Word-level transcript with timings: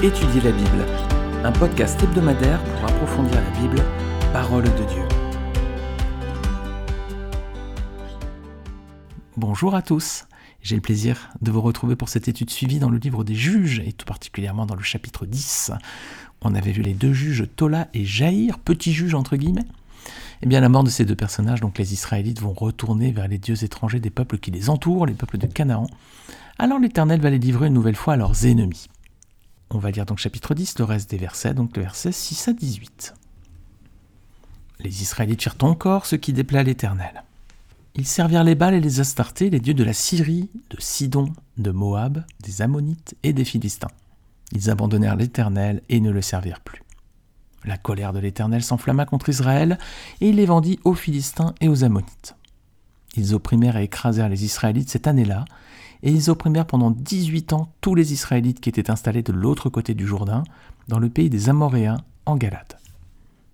Étudier 0.00 0.40
la 0.42 0.52
Bible, 0.52 0.86
un 1.42 1.50
podcast 1.50 2.00
hebdomadaire 2.00 2.62
pour 2.62 2.84
approfondir 2.84 3.34
la 3.34 3.60
Bible, 3.60 3.82
parole 4.32 4.62
de 4.62 4.68
Dieu. 4.68 5.02
Bonjour 9.36 9.74
à 9.74 9.82
tous, 9.82 10.26
j'ai 10.62 10.76
le 10.76 10.82
plaisir 10.82 11.30
de 11.42 11.50
vous 11.50 11.60
retrouver 11.60 11.96
pour 11.96 12.08
cette 12.08 12.28
étude 12.28 12.48
suivie 12.50 12.78
dans 12.78 12.90
le 12.90 12.98
livre 12.98 13.24
des 13.24 13.34
juges, 13.34 13.82
et 13.84 13.92
tout 13.92 14.06
particulièrement 14.06 14.66
dans 14.66 14.76
le 14.76 14.84
chapitre 14.84 15.26
10. 15.26 15.72
On 16.42 16.54
avait 16.54 16.70
vu 16.70 16.82
les 16.82 16.94
deux 16.94 17.12
juges, 17.12 17.48
Tola 17.56 17.88
et 17.92 18.04
Jaïr, 18.04 18.60
petits 18.60 18.92
juges 18.92 19.14
entre 19.14 19.34
guillemets. 19.34 19.66
Eh 20.42 20.46
bien, 20.46 20.60
la 20.60 20.68
mort 20.68 20.84
de 20.84 20.90
ces 20.90 21.06
deux 21.06 21.16
personnages, 21.16 21.60
donc 21.60 21.76
les 21.76 21.92
Israélites 21.92 22.40
vont 22.40 22.52
retourner 22.52 23.10
vers 23.10 23.26
les 23.26 23.38
dieux 23.38 23.64
étrangers 23.64 23.98
des 23.98 24.10
peuples 24.10 24.38
qui 24.38 24.52
les 24.52 24.70
entourent, 24.70 25.06
les 25.06 25.14
peuples 25.14 25.38
de 25.38 25.48
Canaan. 25.48 25.88
Alors 26.56 26.78
l'Éternel 26.78 27.20
va 27.20 27.30
les 27.30 27.40
livrer 27.40 27.66
une 27.66 27.74
nouvelle 27.74 27.96
fois 27.96 28.14
à 28.14 28.16
leurs 28.16 28.46
ennemis. 28.46 28.86
On 29.70 29.78
va 29.78 29.90
lire 29.90 30.06
donc 30.06 30.18
chapitre 30.18 30.54
10, 30.54 30.78
le 30.78 30.84
reste 30.84 31.10
des 31.10 31.18
versets, 31.18 31.52
donc 31.52 31.76
le 31.76 31.82
verset 31.82 32.12
6 32.12 32.48
à 32.48 32.52
18. 32.54 33.14
Les 34.80 35.02
Israélites 35.02 35.42
firent 35.42 35.56
encore 35.60 36.06
ce 36.06 36.16
qui 36.16 36.32
déplaît 36.32 36.60
à 36.60 36.62
l'Éternel. 36.62 37.24
Ils 37.94 38.06
servirent 38.06 38.44
les 38.44 38.54
Baals 38.54 38.74
et 38.74 38.80
les 38.80 39.00
Astartés, 39.00 39.50
les 39.50 39.60
dieux 39.60 39.74
de 39.74 39.84
la 39.84 39.92
Syrie, 39.92 40.48
de 40.70 40.80
Sidon, 40.80 41.32
de 41.58 41.70
Moab, 41.70 42.24
des 42.40 42.62
Ammonites 42.62 43.14
et 43.24 43.32
des 43.32 43.44
Philistins. 43.44 43.90
Ils 44.52 44.70
abandonnèrent 44.70 45.16
l'Éternel 45.16 45.82
et 45.88 46.00
ne 46.00 46.10
le 46.10 46.22
servirent 46.22 46.60
plus. 46.60 46.82
La 47.64 47.76
colère 47.76 48.12
de 48.12 48.20
l'Éternel 48.20 48.62
s'enflamma 48.62 49.04
contre 49.04 49.28
Israël, 49.28 49.78
et 50.20 50.28
il 50.30 50.36
les 50.36 50.46
vendit 50.46 50.78
aux 50.84 50.94
Philistins 50.94 51.54
et 51.60 51.68
aux 51.68 51.84
Ammonites. 51.84 52.36
Ils 53.16 53.34
opprimèrent 53.34 53.76
et 53.76 53.84
écrasèrent 53.84 54.28
les 54.28 54.44
Israélites 54.44 54.88
cette 54.88 55.08
année-là, 55.08 55.44
et 56.02 56.10
ils 56.10 56.30
opprimèrent 56.30 56.66
pendant 56.66 56.90
18 56.90 57.52
ans 57.52 57.72
tous 57.80 57.94
les 57.94 58.12
Israélites 58.12 58.60
qui 58.60 58.68
étaient 58.68 58.90
installés 58.90 59.22
de 59.22 59.32
l'autre 59.32 59.68
côté 59.68 59.94
du 59.94 60.06
Jourdain, 60.06 60.44
dans 60.88 60.98
le 60.98 61.08
pays 61.08 61.30
des 61.30 61.48
Amoréens, 61.48 61.98
en 62.26 62.36
Galade. 62.36 62.78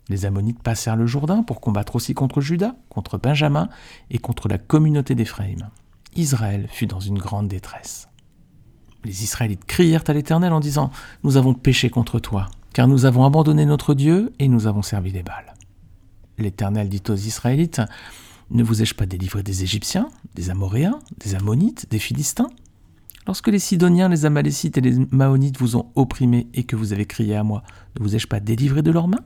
Les 0.08 0.26
Ammonites 0.26 0.62
passèrent 0.62 0.96
le 0.96 1.06
Jourdain 1.06 1.42
pour 1.42 1.60
combattre 1.60 1.96
aussi 1.96 2.12
contre 2.12 2.40
Juda, 2.40 2.76
contre 2.90 3.18
Benjamin 3.18 3.68
et 4.10 4.18
contre 4.18 4.48
la 4.48 4.58
communauté 4.58 5.14
d'Éphraïm. 5.14 5.70
Israël 6.16 6.68
fut 6.70 6.86
dans 6.86 7.00
une 7.00 7.18
grande 7.18 7.48
détresse. 7.48 8.08
Les 9.04 9.22
Israélites 9.22 9.64
crièrent 9.64 10.04
à 10.06 10.12
l'Éternel 10.12 10.52
en 10.52 10.60
disant 10.60 10.90
Nous 11.22 11.36
avons 11.36 11.54
péché 11.54 11.90
contre 11.90 12.18
toi, 12.18 12.48
car 12.72 12.88
nous 12.88 13.06
avons 13.06 13.24
abandonné 13.24 13.66
notre 13.66 13.94
Dieu 13.94 14.32
et 14.38 14.48
nous 14.48 14.66
avons 14.66 14.82
servi 14.82 15.10
les 15.10 15.22
Baals. 15.22 15.54
L'Éternel 16.38 16.88
dit 16.88 17.02
aux 17.08 17.14
Israélites 17.14 17.80
ne 18.50 18.62
vous 18.62 18.82
ai-je 18.82 18.94
pas 18.94 19.06
délivré 19.06 19.42
des 19.42 19.62
Égyptiens, 19.62 20.08
des 20.34 20.50
Amoréens, 20.50 20.98
des 21.18 21.34
Ammonites, 21.34 21.86
des 21.90 21.98
Philistins? 21.98 22.50
Lorsque 23.26 23.48
les 23.48 23.58
Sidoniens, 23.58 24.08
les 24.08 24.26
Amalécites 24.26 24.76
et 24.76 24.82
les 24.82 24.98
Maonites 25.10 25.58
vous 25.58 25.76
ont 25.76 25.90
opprimés 25.94 26.46
et 26.52 26.64
que 26.64 26.76
vous 26.76 26.92
avez 26.92 27.06
crié 27.06 27.36
à 27.36 27.42
moi, 27.42 27.62
ne 27.98 28.04
vous 28.04 28.14
ai-je 28.14 28.26
pas 28.26 28.40
délivré 28.40 28.82
de 28.82 28.90
leurs 28.90 29.08
mains? 29.08 29.24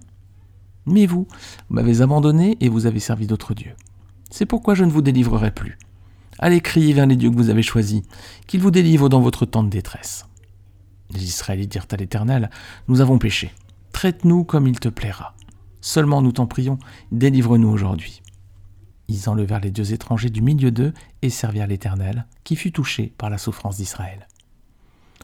Mais 0.87 1.07
vous, 1.07 1.27
vous 1.69 1.75
m'avez 1.75 2.01
abandonné 2.01 2.57
et 2.61 2.69
vous 2.69 2.87
avez 2.87 3.01
servi 3.01 3.27
d'autres 3.27 3.55
dieux. 3.55 3.75
C'est 4.31 4.47
pourquoi 4.47 4.75
je 4.75 4.85
ne 4.85 4.91
vous 4.91 5.03
délivrerai 5.03 5.51
plus. 5.51 5.79
Allez 6.39 6.61
crier 6.61 6.93
vers 6.93 7.07
les 7.07 7.17
dieux 7.17 7.31
que 7.31 7.37
vous 7.37 7.51
avez 7.51 7.63
choisis, 7.63 8.03
qu'ils 8.47 8.61
vous 8.61 8.71
délivrent 8.71 9.09
dans 9.09 9.21
votre 9.21 9.45
temps 9.45 9.65
de 9.65 9.71
détresse. 9.71 10.27
Les 11.11 11.25
Israélites 11.25 11.73
dirent 11.73 11.87
à 11.91 11.97
l'Éternel, 11.97 12.51
Nous 12.87 13.01
avons 13.01 13.19
péché. 13.19 13.53
Traite-nous 13.93 14.45
comme 14.45 14.69
il 14.69 14.79
te 14.79 14.89
plaira. 14.89 15.35
Seulement 15.81 16.23
nous 16.23 16.33
t'en 16.33 16.47
prions, 16.47 16.79
délivre-nous 17.11 17.69
aujourd'hui. 17.69 18.23
Ils 19.09 19.29
enlevèrent 19.29 19.61
les 19.61 19.71
dieux 19.71 19.93
étrangers 19.93 20.31
du 20.31 20.43
milieu 20.43 20.71
d'eux 20.71 20.93
et 21.23 21.31
servirent 21.31 21.67
l'Éternel, 21.67 22.27
qui 22.45 22.57
fut 22.57 22.73
touché 22.73 23.13
par 23.17 23.31
la 23.31 23.39
souffrance 23.39 23.77
d'Israël. 23.77 24.29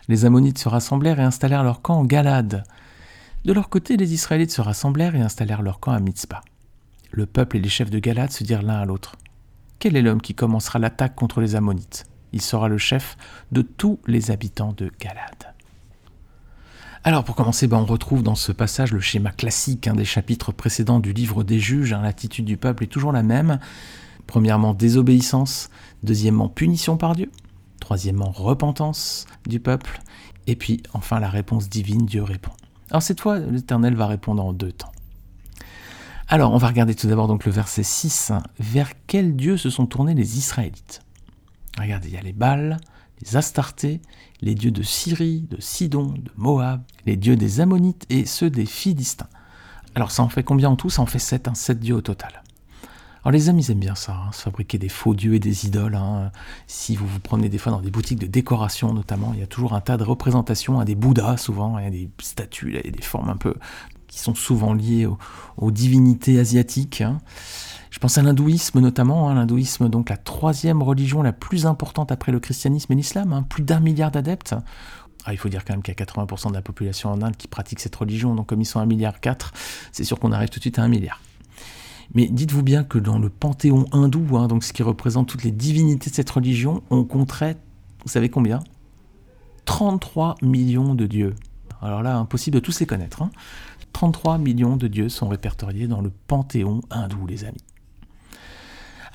Les 0.09 0.25
Ammonites 0.25 0.59
se 0.59 0.69
rassemblèrent 0.69 1.21
et 1.21 1.25
installèrent 1.25 1.65
leur 1.65 1.83
camp 1.83 1.99
en 1.99 2.05
Galade. 2.05 2.65
De 3.45 3.53
leur 3.53 3.69
côté, 3.69 3.97
les 3.97 4.15
Israélites 4.15 4.51
se 4.51 4.63
rassemblèrent 4.63 5.15
et 5.15 5.21
installèrent 5.21 5.63
leur 5.63 5.81
camp 5.81 5.93
à 5.93 6.01
Mitzpah. 6.01 6.43
Le 7.11 7.27
peuple 7.27 7.59
et 7.59 7.61
les 7.61 7.69
chefs 7.69 7.91
de 7.91 7.99
Galade 7.99 8.33
se 8.33 8.43
dirent 8.43 8.63
l'un 8.63 8.81
à 8.81 8.85
l'autre 8.85 9.17
Quel 9.79 9.97
est 9.97 10.03
l'homme 10.03 10.23
qui 10.23 10.35
commencera 10.35 10.79
l'attaque 10.79 11.15
contre 11.15 11.41
les 11.41 11.55
Ammonites? 11.55 12.07
Il 12.33 12.41
sera 12.41 12.69
le 12.69 12.79
chef 12.79 13.17
de 13.53 13.63
tous 13.63 14.01
les 14.07 14.31
habitants 14.31 14.73
de 14.73 14.91
Galade. 14.99 15.54
Alors 17.07 17.23
pour 17.23 17.37
commencer, 17.37 17.67
ben, 17.67 17.77
on 17.77 17.85
retrouve 17.85 18.23
dans 18.23 18.35
ce 18.35 18.51
passage 18.51 18.91
le 18.91 18.99
schéma 18.99 19.31
classique 19.31 19.91
des 19.91 20.07
chapitres 20.07 20.53
précédents 20.53 21.01
du 21.01 21.13
livre 21.13 21.45
des 21.45 21.59
juges. 21.59 21.93
Hein. 21.93 22.01
L'attitude 22.01 22.47
du 22.47 22.57
peuple 22.57 22.85
est 22.85 22.87
toujours 22.87 23.13
la 23.13 23.23
même. 23.23 23.59
Premièrement, 24.27 24.73
désobéissance. 24.73 25.69
Deuxièmement, 26.03 26.49
punition 26.49 26.97
par 26.97 27.15
Dieu. 27.15 27.31
Troisièmement, 27.79 28.31
repentance 28.31 29.27
du 29.47 29.61
peuple. 29.61 30.01
Et 30.47 30.57
puis 30.57 30.83
enfin, 30.95 31.21
la 31.21 31.29
réponse 31.29 31.69
divine, 31.69 32.07
Dieu 32.07 32.23
répond. 32.23 32.53
Alors 32.89 33.03
cette 33.03 33.21
fois, 33.21 33.39
l'Éternel 33.39 33.95
va 33.97 34.07
répondre 34.07 34.43
en 34.43 34.55
deux 34.55 34.73
temps. 34.73 34.93
Alors, 36.29 36.55
on 36.55 36.59
va 36.59 36.69
regarder 36.69 36.95
tout 36.95 37.07
d'abord 37.07 37.29
donc 37.29 37.45
le 37.45 37.53
verset 37.53 37.83
6. 37.83 38.33
Vers 38.59 38.93
quel 39.07 39.37
Dieu 39.37 39.59
se 39.59 39.69
sont 39.69 39.85
tournés 39.85 40.15
les 40.15 40.39
Israélites? 40.39 41.03
Regardez, 41.79 42.09
il 42.09 42.15
y 42.15 42.17
a 42.17 42.23
les 42.23 42.33
Baals, 42.33 42.79
les 43.23 43.37
Astartés, 43.37 44.01
les 44.41 44.55
dieux 44.55 44.71
de 44.71 44.83
Syrie, 44.83 45.47
de 45.51 45.61
Sidon, 45.61 46.07
de 46.07 46.31
Moab, 46.37 46.83
les 47.07 47.17
dieux 47.17 47.37
des 47.37 47.61
Ammonites 47.61 48.07
et 48.11 48.27
ceux 48.27 48.51
des 48.51 48.67
Philistins. 48.67 49.29
Alors 49.95 50.11
ça 50.11 50.23
en 50.23 50.29
fait 50.29 50.43
combien 50.43 50.71
en 50.71 50.77
tout? 50.77 50.91
Ça 50.91 51.03
en 51.03 51.07
fait 51.07 51.19
sept, 51.19 51.49
hein, 51.49 51.55
sept 51.55 51.81
dieux 51.81 51.95
au 51.95 52.01
total. 52.01 52.43
Alors 53.23 53.33
les 53.33 53.49
amis 53.49 53.71
aiment 53.71 53.79
bien 53.79 53.95
ça, 53.95 54.13
hein, 54.13 54.33
se 54.33 54.43
fabriquer 54.43 54.77
des 54.77 54.91
faux 54.91 55.15
dieux 55.15 55.35
et 55.35 55.39
des 55.39 55.67
idoles. 55.67 55.95
Hein. 55.95 56.31
Si 56.67 56.95
vous 56.95 57.07
vous 57.07 57.21
promenez 57.21 57.49
des 57.49 57.57
fois 57.57 57.73
dans 57.73 57.81
des 57.81 57.91
boutiques 57.91 58.19
de 58.19 58.27
décoration 58.27 58.93
notamment, 58.93 59.33
il 59.33 59.41
y 59.41 59.43
a 59.43 59.47
toujours 59.47 59.73
un 59.73 59.81
tas 59.81 59.97
de 59.97 60.05
représentations, 60.05 60.83
des 60.85 60.95
bouddhas 60.95 61.39
souvent, 61.39 61.79
des 61.91 62.11
statues, 62.21 62.77
a 62.77 62.83
des 62.83 63.03
formes 63.03 63.31
un 63.31 63.37
peu 63.37 63.55
sont 64.19 64.35
souvent 64.35 64.75
liées 64.75 65.07
aux, 65.57 65.71
divinités 65.71 66.39
asiatiques. 66.39 67.03
Je 67.91 67.99
pense 67.99 68.19
à 68.19 68.23
l'hindouisme 68.23 68.81
notamment, 68.81 69.29
hein, 69.29 69.35
l'hindouisme 69.35 69.89
donc 69.89 70.11
la 70.11 70.17
troisième 70.17 70.83
religion 70.83 71.23
la 71.23 71.33
plus 71.33 71.67
importante 71.67 72.11
après 72.13 72.33
le 72.33 72.41
christianisme 72.41 72.93
et 72.93 72.97
l'islam, 72.97 73.33
hein, 73.33 73.45
plus 73.49 73.63
d'un 73.63 73.81
milliard 73.81 74.11
d'adeptes. 74.11 74.55
Ah, 75.27 75.33
il 75.33 75.39
faut 75.39 75.49
dire 75.49 75.65
quand 75.65 75.73
même 75.73 75.83
qu'il 75.83 75.95
y 75.99 76.03
a 76.03 76.05
80% 76.05 76.51
de 76.51 76.55
la 76.55 76.63
population 76.63 77.11
en 77.11 77.23
Inde 77.23 77.37
qui 77.37 77.49
pratique 77.49 77.81
cette 77.81 77.97
religion, 77.97 78.35
donc 78.35 78.49
comme 78.49 78.61
ils 78.61 78.67
sont 78.67 78.81
1,4 78.81 78.87
milliard, 78.87 79.15
c'est 79.91 80.05
sûr 80.05 80.19
qu'on 80.19 80.33
arrive 80.33 80.51
tout 80.51 80.59
de 80.59 80.65
suite 80.65 80.79
à 80.79 80.83
1 80.83 80.89
milliard. 80.89 81.21
Mais 82.13 82.27
dites-vous 82.27 82.63
bien 82.63 82.85
que 82.85 82.99
dans 82.99 83.19
le 83.19 83.31
panthéon 83.31 83.87
hindou, 83.93 84.37
hein, 84.37 84.49
donc 84.49 84.65
ce 84.65 84.73
qui 84.73 84.83
représente 84.83 85.29
toutes 85.29 85.45
les 85.45 85.51
divinités 85.51 86.11
de 86.11 86.15
cette 86.15 86.29
religion, 86.31 86.83
on 86.91 87.05
compterait, 87.05 87.57
vous 88.05 88.11
savez 88.11 88.29
combien? 88.29 88.61
33 89.65 90.37
millions 90.43 90.95
de 90.95 91.07
dieux. 91.07 91.35
Alors 91.81 92.03
là, 92.03 92.17
impossible 92.17 92.55
de 92.55 92.61
tous 92.61 92.81
les 92.81 92.87
connaître. 92.87 93.23
33 93.95 94.39
millions 94.39 94.77
de 94.77 94.89
dieux 94.89 95.09
sont 95.09 95.29
répertoriés 95.29 95.87
dans 95.87 96.03
le 96.03 96.11
panthéon 96.27 96.83
hindou, 96.91 97.27
les 97.27 97.45
amis. 97.45 97.65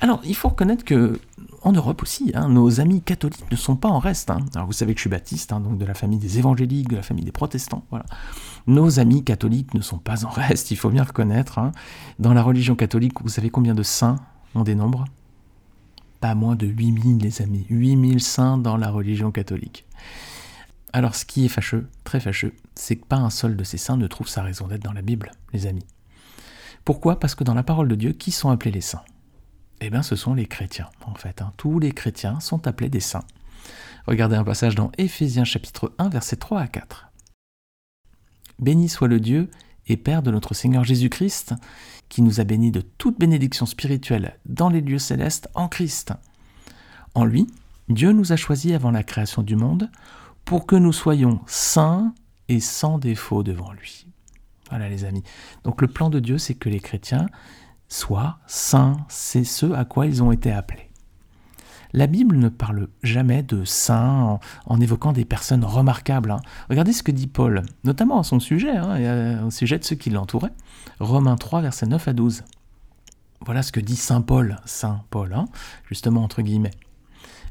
Alors, 0.00 0.22
il 0.24 0.34
faut 0.34 0.48
reconnaître 0.48 0.84
que 0.84 1.20
en 1.62 1.72
Europe 1.72 2.02
aussi, 2.02 2.32
hein, 2.34 2.48
nos 2.48 2.80
amis 2.80 3.02
catholiques 3.02 3.50
ne 3.50 3.56
sont 3.56 3.76
pas 3.76 3.88
en 3.88 3.98
reste. 3.98 4.30
Hein. 4.30 4.38
Alors, 4.54 4.66
vous 4.66 4.72
savez 4.72 4.94
que 4.94 4.98
je 4.98 5.02
suis 5.02 5.10
baptiste, 5.10 5.52
hein, 5.52 5.60
donc 5.60 5.76
de 5.76 5.84
la 5.84 5.92
famille 5.92 6.18
des 6.18 6.38
évangéliques, 6.38 6.88
de 6.88 6.96
la 6.96 7.02
famille 7.02 7.24
des 7.24 7.32
protestants. 7.32 7.84
Voilà. 7.90 8.06
Nos 8.66 8.98
amis 8.98 9.22
catholiques 9.22 9.74
ne 9.74 9.82
sont 9.82 9.98
pas 9.98 10.24
en 10.24 10.30
reste, 10.30 10.70
il 10.70 10.76
faut 10.76 10.88
bien 10.88 11.04
reconnaître. 11.04 11.60
Dans 12.18 12.32
la 12.32 12.42
religion 12.42 12.74
catholique, 12.74 13.20
vous 13.22 13.28
savez 13.28 13.50
combien 13.50 13.74
de 13.74 13.82
saints 13.82 14.16
on 14.54 14.62
dénombre 14.62 15.04
Pas 16.20 16.34
moins 16.34 16.56
de 16.56 16.66
8000, 16.66 17.18
les 17.18 17.42
amis. 17.42 17.66
8000 17.68 18.20
saints 18.20 18.56
dans 18.56 18.78
la 18.78 18.90
religion 18.90 19.30
catholique. 19.30 19.84
Alors, 20.92 21.14
ce 21.14 21.24
qui 21.24 21.44
est 21.44 21.48
fâcheux, 21.48 21.88
très 22.04 22.20
fâcheux, 22.20 22.54
c'est 22.74 22.96
que 22.96 23.04
pas 23.04 23.16
un 23.16 23.30
seul 23.30 23.56
de 23.56 23.64
ces 23.64 23.78
saints 23.78 23.96
ne 23.96 24.06
trouve 24.08 24.28
sa 24.28 24.42
raison 24.42 24.66
d'être 24.66 24.82
dans 24.82 24.92
la 24.92 25.02
Bible, 25.02 25.30
les 25.52 25.66
amis. 25.66 25.86
Pourquoi? 26.84 27.20
Parce 27.20 27.34
que 27.34 27.44
dans 27.44 27.54
la 27.54 27.62
parole 27.62 27.88
de 27.88 27.94
Dieu, 27.94 28.12
qui 28.12 28.32
sont 28.32 28.50
appelés 28.50 28.72
les 28.72 28.80
saints? 28.80 29.04
Eh 29.80 29.90
bien, 29.90 30.02
ce 30.02 30.16
sont 30.16 30.34
les 30.34 30.46
chrétiens, 30.46 30.88
en 31.06 31.14
fait. 31.14 31.42
Hein. 31.42 31.52
Tous 31.56 31.78
les 31.78 31.92
chrétiens 31.92 32.40
sont 32.40 32.66
appelés 32.66 32.88
des 32.88 33.00
saints. 33.00 33.24
Regardez 34.06 34.36
un 34.36 34.44
passage 34.44 34.74
dans 34.74 34.90
Éphésiens 34.98 35.44
chapitre 35.44 35.94
1, 35.98 36.08
versets 36.08 36.36
3 36.36 36.60
à 36.60 36.66
4. 36.66 37.10
Béni 38.58 38.88
soit 38.88 39.08
le 39.08 39.20
Dieu 39.20 39.48
et 39.86 39.96
Père 39.96 40.22
de 40.22 40.30
notre 40.30 40.54
Seigneur 40.54 40.84
Jésus-Christ, 40.84 41.54
qui 42.08 42.22
nous 42.22 42.40
a 42.40 42.44
bénis 42.44 42.72
de 42.72 42.80
toute 42.80 43.18
bénédiction 43.18 43.66
spirituelle 43.66 44.38
dans 44.44 44.68
les 44.68 44.80
lieux 44.80 44.98
célestes 44.98 45.48
en 45.54 45.68
Christ. 45.68 46.12
En 47.14 47.24
lui, 47.24 47.46
Dieu 47.88 48.12
nous 48.12 48.32
a 48.32 48.36
choisis 48.36 48.72
avant 48.72 48.90
la 48.90 49.02
création 49.02 49.42
du 49.42 49.56
monde 49.56 49.90
pour 50.44 50.66
que 50.66 50.76
nous 50.76 50.92
soyons 50.92 51.40
saints 51.46 52.14
et 52.48 52.60
sans 52.60 52.98
défaut 52.98 53.42
devant 53.42 53.72
lui. 53.72 54.06
Voilà 54.70 54.88
les 54.88 55.04
amis. 55.04 55.22
Donc 55.64 55.82
le 55.82 55.88
plan 55.88 56.10
de 56.10 56.20
Dieu, 56.20 56.38
c'est 56.38 56.54
que 56.54 56.68
les 56.68 56.80
chrétiens 56.80 57.26
Soit 57.92 58.38
saints, 58.46 58.98
c'est 59.08 59.42
ce 59.42 59.72
à 59.72 59.84
quoi 59.84 60.06
ils 60.06 60.22
ont 60.22 60.30
été 60.30 60.52
appelés. 60.52 60.90
La 61.92 62.06
Bible 62.06 62.36
ne 62.36 62.48
parle 62.48 62.86
jamais 63.02 63.42
de 63.42 63.64
saints 63.64 64.38
en, 64.66 64.80
évoquant 64.80 65.12
des 65.12 65.24
personnes 65.24 65.64
remarquables. 65.64 66.30
Hein. 66.30 66.40
Regardez 66.68 66.92
ce 66.92 67.02
que 67.02 67.10
dit 67.10 67.26
Paul, 67.26 67.62
notamment 67.82 68.20
à 68.20 68.22
son 68.22 68.38
sujet, 68.38 68.76
hein, 68.76 68.94
et 68.94 69.08
euh, 69.08 69.44
au 69.44 69.50
sujet 69.50 69.76
de 69.76 69.82
ceux 69.82 69.96
qui 69.96 70.10
l'entouraient. 70.10 70.52
Romains 71.00 71.34
3, 71.34 71.62
versets 71.62 71.86
9 71.86 72.06
à 72.06 72.12
12. 72.12 72.44
Voilà 73.44 73.64
ce 73.64 73.72
que 73.72 73.80
dit 73.80 73.96
Saint 73.96 74.20
Paul, 74.20 74.60
Saint 74.66 75.02
Paul, 75.10 75.32
hein, 75.34 75.46
justement 75.88 76.22
entre 76.22 76.42
guillemets. 76.42 76.70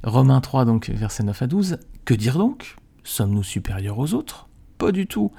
Romains 0.04 0.40
3, 0.40 0.64
donc 0.64 0.90
versets 0.90 1.24
9 1.24 1.42
à 1.42 1.48
12. 1.48 1.80
Que 2.10 2.16
dire 2.16 2.40
donc? 2.40 2.76
Sommes-nous 3.04 3.44
supérieurs 3.44 4.00
aux 4.00 4.16
autres? 4.16 4.50
Pas 4.80 4.92
du 4.92 5.06
tout. 5.06 5.32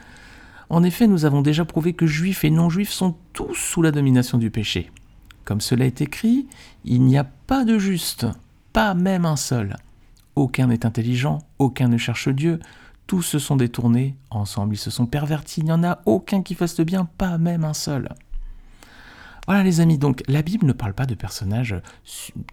En 0.69 0.85
effet, 0.85 1.09
nous 1.09 1.25
avons 1.25 1.43
déjà 1.43 1.65
prouvé 1.65 1.95
que 1.95 2.07
juifs 2.07 2.45
et 2.45 2.51
non-juifs 2.51 2.93
sont 2.93 3.17
tous 3.33 3.57
sous 3.57 3.83
la 3.83 3.91
domination 3.91 4.39
du 4.39 4.53
péché. 4.53 4.93
Comme 5.45 5.61
cela 5.61 5.85
est 5.85 6.01
écrit, 6.01 6.47
il 6.85 7.03
n'y 7.03 7.19
a 7.19 7.25
pas 7.25 7.65
de 7.65 7.77
juste, 7.77 8.29
pas 8.73 8.95
même 8.95 9.25
un 9.25 9.35
seul. 9.35 9.79
Aucun 10.37 10.69
n'est 10.69 10.87
intelligent, 10.87 11.41
aucun 11.59 11.89
ne 11.89 11.99
cherche 11.99 12.29
Dieu, 12.29 12.61
tous 13.09 13.23
se 13.23 13.41
sont 13.41 13.57
détournés, 13.57 14.15
ensemble 14.31 14.75
ils 14.77 14.79
se 14.79 14.93
sont 14.93 15.07
pervertis, 15.07 15.63
il 15.63 15.65
n'y 15.65 15.73
en 15.73 15.83
a 15.83 15.99
aucun 16.07 16.41
qui 16.41 16.55
fasse 16.55 16.79
le 16.79 16.85
bien, 16.85 17.05
pas 17.05 17.37
même 17.37 17.65
un 17.65 17.75
seul. 17.75 18.11
Voilà 19.49 19.65
les 19.65 19.81
amis, 19.81 19.99
donc 19.99 20.23
la 20.29 20.43
Bible 20.43 20.67
ne 20.67 20.73
parle 20.73 20.95
pas 20.95 21.07
de 21.07 21.17
personnages 21.17 21.75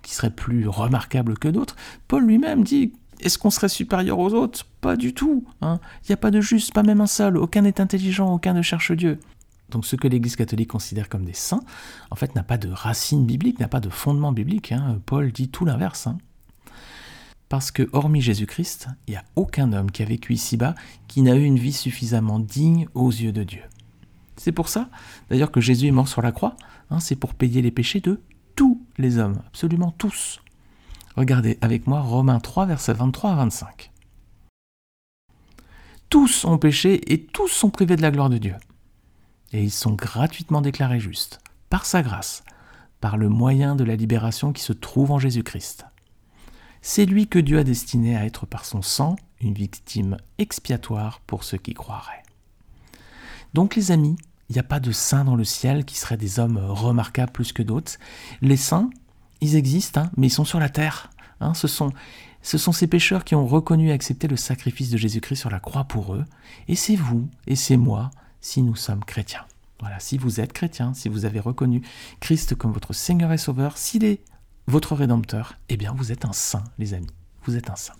qui 0.01 0.15
seraient 0.15 0.31
plus 0.31 0.67
remarquables 0.67 1.37
que 1.37 1.49
d'autres. 1.49 1.75
Paul 2.07 2.25
lui-même 2.25 2.63
dit 2.63 2.93
est-ce 3.19 3.37
qu'on 3.37 3.49
serait 3.49 3.69
supérieur 3.69 4.19
aux 4.19 4.33
autres? 4.33 4.65
Pas 4.81 4.95
du 4.95 5.13
tout. 5.13 5.45
Hein. 5.61 5.79
Il 6.03 6.11
n'y 6.11 6.13
a 6.13 6.17
pas 6.17 6.31
de 6.31 6.41
juste, 6.41 6.73
pas 6.73 6.83
même 6.83 7.01
un 7.01 7.07
seul. 7.07 7.37
Aucun 7.37 7.61
n'est 7.61 7.81
intelligent, 7.81 8.31
aucun 8.33 8.53
ne 8.53 8.61
cherche 8.61 8.91
Dieu. 8.91 9.19
Donc 9.69 9.85
ce 9.85 9.95
que 9.95 10.07
l'Église 10.07 10.35
catholique 10.35 10.69
considère 10.69 11.09
comme 11.09 11.25
des 11.25 11.33
saints, 11.33 11.63
en 12.11 12.15
fait, 12.15 12.35
n'a 12.35 12.43
pas 12.43 12.57
de 12.57 12.69
racine 12.69 13.25
biblique, 13.25 13.59
n'a 13.59 13.67
pas 13.67 13.79
de 13.79 13.89
fondement 13.89 14.31
biblique. 14.31 14.71
Hein. 14.71 14.99
Paul 15.05 15.31
dit 15.31 15.49
tout 15.49 15.65
l'inverse. 15.65 16.07
Hein. 16.07 16.17
Parce 17.49 17.71
que, 17.71 17.89
hormis 17.93 18.21
Jésus-Christ, 18.21 18.87
il 19.07 19.11
n'y 19.11 19.17
a 19.17 19.23
aucun 19.35 19.71
homme 19.73 19.91
qui 19.91 20.03
a 20.03 20.05
vécu 20.05 20.33
ici-bas 20.33 20.75
qui 21.07 21.21
n'a 21.21 21.35
eu 21.35 21.43
une 21.43 21.59
vie 21.59 21.73
suffisamment 21.73 22.39
digne 22.39 22.87
aux 22.93 23.09
yeux 23.09 23.31
de 23.31 23.43
Dieu. 23.43 23.61
C'est 24.35 24.51
pour 24.51 24.69
ça, 24.69 24.89
d'ailleurs, 25.29 25.51
que 25.51 25.61
Jésus 25.61 25.87
est 25.87 25.91
mort 25.91 26.07
sur 26.07 26.21
la 26.21 26.31
croix. 26.31 26.55
c'est 26.99 27.15
pour 27.15 27.33
payer 27.33 27.61
les 27.61 27.71
péchés 27.71 28.01
de 28.01 28.21
tous 28.55 28.81
les 28.97 29.17
hommes, 29.17 29.41
absolument 29.47 29.91
tous. 29.91 30.41
Regardez 31.17 31.57
avec 31.61 31.87
moi 31.87 31.99
Romains 32.01 32.39
3, 32.39 32.67
versets 32.67 32.93
23 32.93 33.31
à 33.31 33.35
25. 33.37 33.91
Tous 36.09 36.45
ont 36.45 36.59
péché 36.59 37.11
et 37.11 37.25
tous 37.25 37.47
sont 37.47 37.71
privés 37.71 37.95
de 37.95 38.03
la 38.03 38.11
gloire 38.11 38.29
de 38.29 38.37
Dieu. 38.37 38.55
Et 39.51 39.63
ils 39.63 39.71
sont 39.71 39.93
gratuitement 39.93 40.61
déclarés 40.61 40.99
justes, 40.99 41.39
par 41.71 41.87
sa 41.87 42.03
grâce, 42.03 42.43
par 43.01 43.17
le 43.17 43.29
moyen 43.29 43.75
de 43.75 43.83
la 43.83 43.95
libération 43.95 44.53
qui 44.53 44.61
se 44.61 44.73
trouve 44.73 45.11
en 45.11 45.17
Jésus-Christ. 45.17 45.87
C'est 46.83 47.05
lui 47.05 47.27
que 47.27 47.39
Dieu 47.39 47.57
a 47.57 47.63
destiné 47.63 48.15
à 48.15 48.25
être 48.25 48.45
par 48.45 48.63
son 48.63 48.83
sang 48.83 49.15
une 49.41 49.55
victime 49.55 50.17
expiatoire 50.37 51.19
pour 51.25 51.43
ceux 51.43 51.57
qui 51.57 51.73
croiraient. 51.73 52.23
Donc 53.55 53.75
les 53.75 53.91
amis, 53.91 54.17
il 54.49 54.53
n'y 54.53 54.59
a 54.59 54.63
pas 54.63 54.79
de 54.79 54.91
saints 54.91 55.25
dans 55.25 55.35
le 55.35 55.43
ciel 55.43 55.83
qui 55.83 55.97
seraient 55.97 56.15
des 56.15 56.39
hommes 56.39 56.57
remarquables 56.57 57.31
plus 57.31 57.53
que 57.53 57.63
d'autres. 57.63 57.93
Les 58.41 58.55
saints, 58.55 58.91
ils 59.41 59.55
existent, 59.55 60.01
hein, 60.01 60.11
mais 60.17 60.27
ils 60.27 60.31
sont 60.31 60.45
sur 60.45 60.59
la 60.59 60.69
terre. 60.69 61.09
Hein. 61.39 61.53
ce, 61.53 61.67
sont, 61.67 61.91
ce 62.41 62.57
sont 62.57 62.71
ces 62.71 62.87
pécheurs 62.87 63.23
qui 63.23 63.35
ont 63.35 63.45
reconnu 63.45 63.89
et 63.89 63.91
accepté 63.91 64.27
le 64.27 64.37
sacrifice 64.37 64.89
de 64.89 64.97
Jésus-Christ 64.97 65.37
sur 65.37 65.49
la 65.49 65.59
croix 65.59 65.83
pour 65.83 66.15
eux. 66.15 66.25
Et 66.67 66.75
c'est 66.75 66.95
vous 66.95 67.27
et 67.45 67.55
c'est 67.55 67.77
moi 67.77 68.11
si 68.41 68.61
nous 68.61 68.75
sommes 68.75 69.03
chrétiens. 69.03 69.45
Voilà, 69.79 69.99
si 69.99 70.17
vous 70.17 70.39
êtes 70.39 70.53
chrétien, 70.53 70.93
si 70.93 71.07
vous 71.07 71.25
avez 71.25 71.39
reconnu 71.39 71.83
Christ 72.19 72.55
comme 72.55 72.71
votre 72.71 72.93
Seigneur 72.93 73.31
et 73.31 73.37
Sauveur, 73.37 73.77
s'il 73.77 74.03
est 74.03 74.21
votre 74.65 74.95
Rédempteur, 74.95 75.53
eh 75.69 75.77
bien 75.77 75.93
vous 75.95 76.11
êtes 76.11 76.25
un 76.25 76.33
saint, 76.33 76.63
les 76.79 76.93
amis. 76.93 77.07
Vous 77.43 77.55
êtes 77.55 77.69
un 77.69 77.75
saint. 77.75 77.93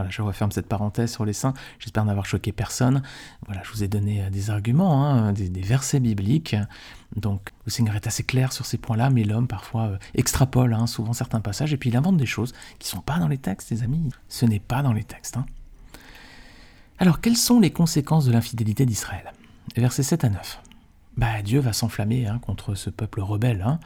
Voilà, 0.00 0.10
je 0.10 0.22
referme 0.22 0.50
cette 0.50 0.66
parenthèse 0.66 1.12
sur 1.12 1.26
les 1.26 1.34
saints. 1.34 1.52
J'espère 1.78 2.06
n'avoir 2.06 2.24
choqué 2.24 2.52
personne. 2.52 3.02
Voilà, 3.44 3.60
je 3.62 3.70
vous 3.70 3.84
ai 3.84 3.88
donné 3.88 4.24
euh, 4.24 4.30
des 4.30 4.48
arguments, 4.48 5.04
hein, 5.04 5.34
des, 5.34 5.60
versets 5.60 6.00
bibliques. 6.00 6.56
Donc, 7.16 7.50
le 7.66 7.70
Seigneur 7.70 7.94
est 7.96 8.06
assez 8.06 8.22
clair 8.22 8.50
sur 8.50 8.64
ces 8.64 8.78
points-là, 8.78 9.10
mais 9.10 9.24
l'homme 9.24 9.46
parfois 9.46 9.88
euh, 9.88 9.98
extrapole 10.14 10.72
hein, 10.72 10.86
souvent 10.86 11.12
certains 11.12 11.42
passages 11.42 11.74
et 11.74 11.76
puis 11.76 11.90
il 11.90 11.96
invente 11.98 12.16
des 12.16 12.24
choses 12.24 12.54
qui 12.78 12.86
ne 12.86 12.92
sont 12.92 13.02
pas 13.02 13.18
dans 13.18 13.28
les 13.28 13.36
textes, 13.36 13.68
les 13.72 13.82
amis. 13.82 14.08
Ce 14.30 14.46
n'est 14.46 14.58
pas 14.58 14.82
dans 14.82 14.94
les 14.94 15.04
textes. 15.04 15.36
Hein. 15.36 15.44
Alors, 16.98 17.20
quelles 17.20 17.36
sont 17.36 17.60
les 17.60 17.70
conséquences 17.70 18.24
de 18.24 18.32
l'infidélité 18.32 18.86
d'Israël? 18.86 19.34
Versets 19.76 20.02
7 20.02 20.24
à 20.24 20.30
9 20.30 20.62
bah, 21.16 21.42
Dieu 21.42 21.60
va 21.60 21.74
s'enflammer 21.74 22.26
contre 22.40 22.74
ce 22.74 22.88
peuple 22.88 23.20
rebelle. 23.20 23.78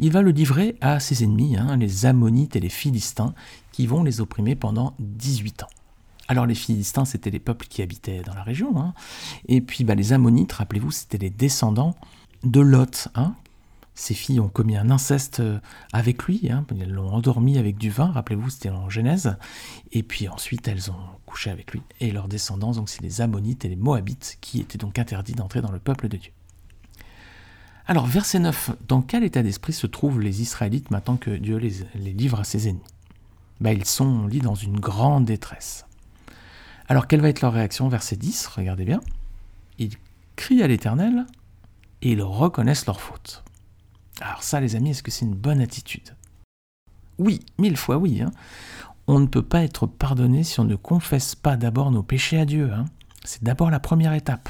Il 0.00 0.10
va 0.10 0.22
le 0.22 0.30
livrer 0.30 0.76
à 0.80 1.00
ses 1.00 1.22
ennemis, 1.22 1.56
les 1.76 2.06
Ammonites 2.06 2.56
et 2.56 2.60
les 2.60 2.70
Philistins, 2.70 3.34
vont 3.86 4.02
les 4.02 4.20
opprimer 4.20 4.56
pendant 4.56 4.94
18 4.98 5.62
ans. 5.64 5.68
Alors 6.28 6.46
les 6.46 6.54
Philistins, 6.54 7.04
c'était 7.04 7.30
les 7.30 7.38
peuples 7.38 7.66
qui 7.66 7.82
habitaient 7.82 8.22
dans 8.22 8.34
la 8.34 8.42
région. 8.42 8.92
Et 9.46 9.60
puis 9.60 9.84
bah, 9.84 9.94
les 9.94 10.12
Ammonites, 10.12 10.52
rappelez-vous, 10.52 10.90
c'était 10.90 11.18
les 11.18 11.30
descendants 11.30 11.94
de 12.44 12.60
Lot. 12.60 13.08
Ces 13.94 14.14
filles 14.14 14.38
ont 14.38 14.48
commis 14.48 14.76
un 14.76 14.90
inceste 14.90 15.40
euh, 15.40 15.58
avec 15.92 16.22
lui, 16.22 16.48
elles 16.48 16.92
l'ont 16.92 17.12
endormi 17.12 17.58
avec 17.58 17.78
du 17.78 17.90
vin, 17.90 18.12
rappelez-vous, 18.12 18.48
c'était 18.48 18.70
en 18.70 18.88
Genèse. 18.88 19.36
Et 19.90 20.04
puis 20.04 20.28
ensuite, 20.28 20.68
elles 20.68 20.92
ont 20.92 21.00
couché 21.26 21.50
avec 21.50 21.72
lui. 21.72 21.82
Et 21.98 22.12
leurs 22.12 22.28
descendants, 22.28 22.70
donc 22.70 22.90
c'est 22.90 23.02
les 23.02 23.20
Ammonites 23.22 23.64
et 23.64 23.68
les 23.68 23.74
Moabites, 23.74 24.38
qui 24.40 24.60
étaient 24.60 24.78
donc 24.78 25.00
interdits 25.00 25.32
d'entrer 25.32 25.62
dans 25.62 25.72
le 25.72 25.80
peuple 25.80 26.06
de 26.06 26.16
Dieu. 26.16 26.30
Alors, 27.88 28.06
verset 28.06 28.38
9, 28.38 28.70
dans 28.86 29.02
quel 29.02 29.24
état 29.24 29.42
d'esprit 29.42 29.72
se 29.72 29.88
trouvent 29.88 30.20
les 30.20 30.42
Israélites 30.42 30.92
maintenant 30.92 31.16
que 31.16 31.30
Dieu 31.30 31.56
les, 31.56 32.12
livre 32.12 32.38
à 32.38 32.44
ses 32.44 32.68
ennemis? 32.68 32.82
Ben, 33.60 33.72
Ils 33.76 33.84
sont, 33.84 34.06
on 34.06 34.26
lit, 34.26 34.40
dans 34.40 34.54
une 34.54 34.78
grande 34.78 35.24
détresse. 35.24 35.86
Alors, 36.88 37.06
quelle 37.06 37.20
va 37.20 37.28
être 37.28 37.42
leur 37.42 37.52
réaction 37.52 37.88
Verset 37.88 38.16
10, 38.16 38.46
regardez 38.46 38.84
bien. 38.84 39.00
Ils 39.78 39.96
crient 40.36 40.62
à 40.62 40.66
l'Éternel 40.68 41.26
et 42.02 42.12
ils 42.12 42.22
reconnaissent 42.22 42.86
leur 42.86 43.00
faute. 43.00 43.44
Alors 44.20 44.42
ça, 44.42 44.60
les 44.60 44.74
amis, 44.74 44.90
est-ce 44.90 45.02
que 45.02 45.10
c'est 45.10 45.24
une 45.24 45.34
bonne 45.34 45.60
attitude? 45.60 46.14
Oui, 47.18 47.40
mille 47.58 47.76
fois 47.76 47.98
oui. 47.98 48.22
Hein. 48.22 48.30
On 49.06 49.20
ne 49.20 49.26
peut 49.26 49.42
pas 49.42 49.62
être 49.62 49.86
pardonné 49.86 50.44
si 50.44 50.60
on 50.60 50.64
ne 50.64 50.76
confesse 50.76 51.34
pas 51.34 51.56
d'abord 51.56 51.90
nos 51.90 52.02
péchés 52.02 52.38
à 52.38 52.44
Dieu. 52.44 52.72
Hein. 52.72 52.86
C'est 53.24 53.42
d'abord 53.42 53.70
la 53.70 53.80
première 53.80 54.14
étape. 54.14 54.48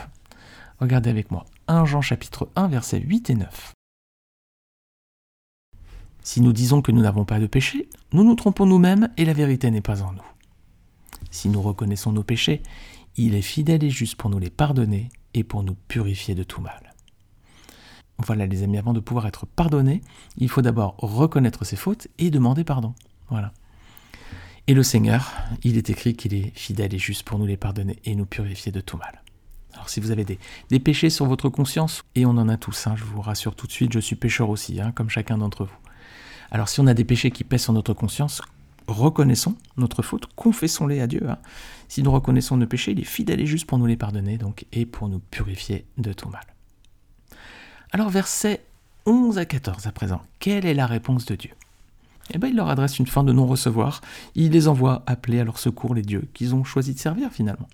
Regardez 0.80 1.10
avec 1.10 1.30
moi. 1.30 1.44
1 1.66 1.84
Jean 1.84 2.00
chapitre 2.00 2.48
1 2.56 2.68
versets 2.68 3.00
8 3.00 3.30
et 3.30 3.34
9. 3.34 3.72
Si 6.22 6.40
nous 6.40 6.52
disons 6.52 6.82
que 6.82 6.92
nous 6.92 7.02
n'avons 7.02 7.24
pas 7.24 7.40
de 7.40 7.46
péché, 7.46 7.88
nous 8.12 8.24
nous 8.24 8.34
trompons 8.34 8.66
nous-mêmes 8.66 9.08
et 9.16 9.24
la 9.24 9.32
vérité 9.32 9.70
n'est 9.70 9.80
pas 9.80 10.02
en 10.02 10.12
nous. 10.12 10.22
Si 11.30 11.48
nous 11.48 11.62
reconnaissons 11.62 12.12
nos 12.12 12.22
péchés, 12.22 12.62
il 13.16 13.34
est 13.34 13.42
fidèle 13.42 13.84
et 13.84 13.90
juste 13.90 14.16
pour 14.16 14.30
nous 14.30 14.38
les 14.38 14.50
pardonner 14.50 15.08
et 15.34 15.44
pour 15.44 15.62
nous 15.62 15.76
purifier 15.88 16.34
de 16.34 16.42
tout 16.42 16.60
mal. 16.60 16.94
Voilà 18.18 18.46
les 18.46 18.62
amis, 18.62 18.78
avant 18.78 18.94
de 18.94 19.00
pouvoir 19.00 19.26
être 19.26 19.46
pardonné, 19.46 20.00
il 20.36 20.48
faut 20.48 20.62
d'abord 20.62 20.96
reconnaître 20.98 21.64
ses 21.64 21.76
fautes 21.76 22.08
et 22.18 22.30
demander 22.30 22.64
pardon. 22.64 22.94
Voilà. 23.28 23.52
Et 24.66 24.74
le 24.74 24.82
Seigneur, 24.82 25.32
il 25.62 25.78
est 25.78 25.88
écrit 25.88 26.14
qu'il 26.14 26.34
est 26.34 26.52
fidèle 26.54 26.94
et 26.94 26.98
juste 26.98 27.22
pour 27.22 27.38
nous 27.38 27.46
les 27.46 27.56
pardonner 27.56 27.96
et 28.04 28.14
nous 28.14 28.26
purifier 28.26 28.72
de 28.72 28.80
tout 28.80 28.96
mal. 28.96 29.22
Alors 29.72 29.88
si 29.88 30.00
vous 30.00 30.10
avez 30.10 30.24
des, 30.24 30.80
péchés 30.80 31.10
sur 31.10 31.26
votre 31.26 31.48
conscience, 31.48 32.02
et 32.14 32.26
on 32.26 32.30
en 32.30 32.48
a 32.48 32.56
tous, 32.56 32.86
hein, 32.86 32.96
je 32.96 33.04
vous 33.04 33.20
rassure 33.20 33.54
tout 33.54 33.66
de 33.66 33.72
suite, 33.72 33.92
je 33.92 34.00
suis 34.00 34.16
pécheur 34.16 34.50
aussi, 34.50 34.80
hein, 34.80 34.92
comme 34.92 35.08
chacun 35.08 35.38
d'entre 35.38 35.64
vous. 35.64 35.76
Alors 36.50 36.68
si 36.68 36.80
on 36.80 36.86
a 36.86 36.94
des 36.94 37.04
péchés 37.04 37.30
qui 37.30 37.44
pèsent 37.44 37.64
sur 37.64 37.72
notre 37.72 37.94
conscience, 37.94 38.42
reconnaissons 38.86 39.56
notre 39.76 40.02
faute, 40.02 40.26
confessons-les 40.34 41.00
à 41.00 41.06
Dieu. 41.06 41.28
Hein. 41.28 41.38
Si 41.88 42.02
nous 42.02 42.10
reconnaissons 42.10 42.56
nos 42.56 42.66
péchés, 42.66 42.92
il 42.92 43.00
est 43.00 43.04
fidèle 43.04 43.40
et 43.40 43.46
juste 43.46 43.66
pour 43.66 43.78
nous 43.78 43.86
les 43.86 43.96
pardonner, 43.96 44.38
donc, 44.38 44.66
et 44.72 44.86
pour 44.86 45.08
nous 45.08 45.18
purifier 45.18 45.86
de 45.98 46.12
tout 46.12 46.28
mal. 46.28 46.44
Alors 47.92 48.10
versets 48.10 48.64
11 49.06 49.38
à 49.38 49.44
14 49.44 49.86
à 49.86 49.92
présent, 49.92 50.22
quelle 50.38 50.66
est 50.66 50.74
la 50.74 50.86
réponse 50.86 51.24
de 51.26 51.34
Dieu? 51.34 51.50
Eh 52.30 52.38
bien 52.38 52.50
il 52.50 52.56
leur 52.56 52.68
adresse 52.68 52.98
une 52.98 53.06
fin 53.06 53.24
de 53.24 53.32
non-recevoir, 53.32 54.02
il 54.34 54.52
les 54.52 54.68
envoie 54.68 55.02
appeler 55.06 55.40
à 55.40 55.44
leur 55.44 55.58
secours 55.58 55.94
les 55.94 56.02
dieux 56.02 56.28
qu'ils 56.34 56.54
ont 56.54 56.64
choisi 56.64 56.92
de 56.92 56.98
servir 56.98 57.30
finalement. 57.30 57.68